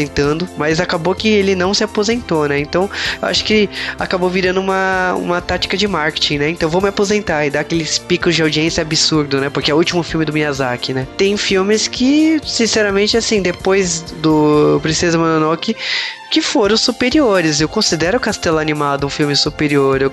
[0.56, 2.58] mas acabou que ele não se aposentou, né?
[2.58, 2.90] Então,
[3.20, 3.68] acho que
[3.98, 6.50] acabou virando uma, uma tática de marketing, né?
[6.50, 9.50] Então, vou me aposentar e dar aqueles picos de audiência absurdo, né?
[9.50, 11.06] Porque é o último filme do Miyazaki, né?
[11.16, 15.76] Tem filmes que, sinceramente, assim, depois do Princesa Mononoke,
[16.32, 17.60] que foram superiores.
[17.60, 20.00] Eu considero Castelo Animado um filme superior.
[20.00, 20.12] Eu,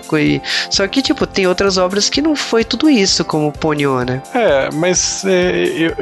[0.69, 4.21] só que, tipo, tem outras obras que não foi tudo isso, como Ponyo, né?
[4.35, 5.95] É, mas é, eu,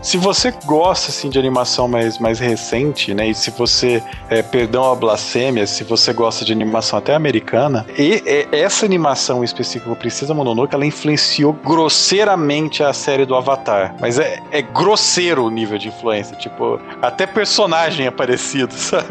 [0.00, 4.90] se você gosta, assim, de animação mais, mais recente, né, e se você, é, perdão
[4.90, 10.34] a blasfêmia, se você gosta de animação até americana, e, e essa animação específica, Princesa
[10.34, 13.94] Mononoke, ela influenciou grosseiramente a série do Avatar.
[14.00, 19.06] Mas é, é grosseiro o nível de influência, tipo, até personagem é parecido, sabe?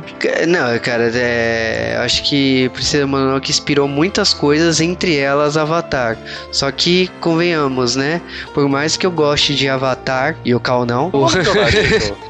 [0.47, 6.17] Não, cara, é, acho que Princesa Mononoke inspirou muitas coisas, entre elas Avatar.
[6.51, 8.21] Só que, convenhamos, né?
[8.53, 11.25] Por mais que eu goste de Avatar, e o Cal não, o,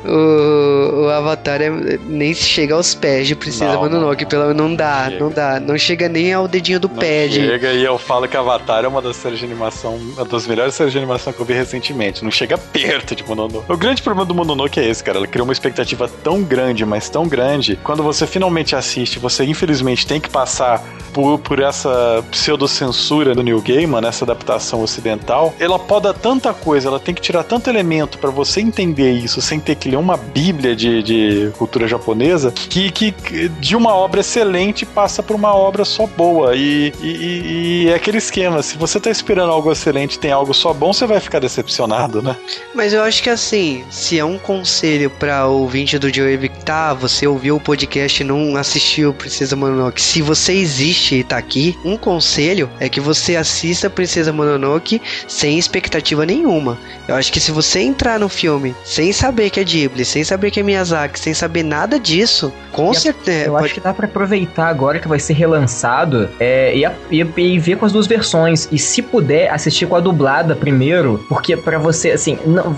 [0.09, 1.69] o, o, Avatar é,
[2.07, 4.25] nem chega aos pés de Princesa Mononoke.
[4.25, 5.59] Pelo, não dá, não, não dá.
[5.59, 7.29] Não chega nem ao dedinho do não pé.
[7.29, 7.79] Chega, de...
[7.79, 10.91] e eu falo que Avatar é uma das séries de animação, uma das melhores séries
[10.91, 12.23] de animação que eu vi recentemente.
[12.23, 13.71] Não chega perto de Mononoke.
[13.71, 15.17] O grande problema do Mononoke é esse, cara.
[15.17, 19.43] Ela criou uma expectativa tão grande, mas tão grande, quando você você finalmente assiste, você
[19.43, 25.77] infelizmente tem que passar por, por essa pseudocensura do New Gaiman, nessa adaptação ocidental, ela
[25.77, 29.75] poda tanta coisa, ela tem que tirar tanto elemento para você entender isso sem ter
[29.75, 33.13] que ler uma bíblia de, de cultura japonesa, que, que
[33.59, 36.55] de uma obra excelente passa por uma obra só boa.
[36.55, 40.73] E, e, e é aquele esquema: se você tá esperando algo excelente tem algo só
[40.73, 42.35] bom, você vai ficar decepcionado, né?
[42.75, 47.25] Mas eu acho que assim, se é um conselho para ouvinte do Joe evitar, você
[47.25, 51.95] ouviu o podcast e não assistiu Princesa Mononoke, se você existe e tá aqui, um
[51.95, 56.77] conselho é que você assista Princesa Mononoke sem expectativa nenhuma.
[57.07, 60.51] Eu acho que se você entrar no filme sem saber que é Ghibli, sem saber
[60.51, 63.47] que é Miyazaki, sem saber nada disso, com certeza.
[63.47, 63.65] Eu pode...
[63.65, 67.77] acho que dá para aproveitar agora que vai ser relançado é, e, e, e, ver
[67.77, 68.67] com as duas versões.
[68.71, 72.75] E se puder, assistir com a dublada primeiro, porque para você, assim, não,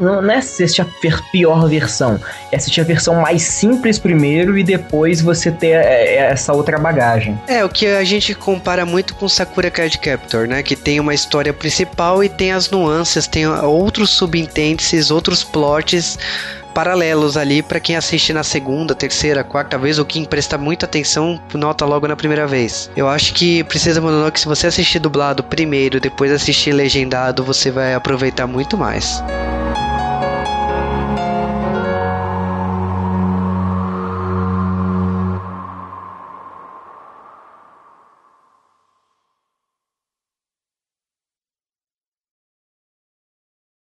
[0.00, 0.86] não é assistir a
[1.32, 2.20] pior versão,
[2.52, 6.78] é assistir a versão mais simples primeiro e depois você ter é, é, essa outra
[6.78, 7.38] bagagem.
[7.48, 10.62] É, o que a gente compara muito com Sakura Card Captor, né?
[10.62, 16.16] Que tem uma história principal e tem as nuances, tem outros subintentes, outros plots
[16.74, 21.40] paralelos ali para quem assiste na segunda, terceira, quarta vez ou quem presta muita atenção,
[21.54, 22.90] nota logo na primeira vez.
[22.96, 27.94] Eu acho que Princesa Mononoke, se você assistir dublado primeiro, depois assistir legendado, você vai
[27.94, 29.22] aproveitar muito mais.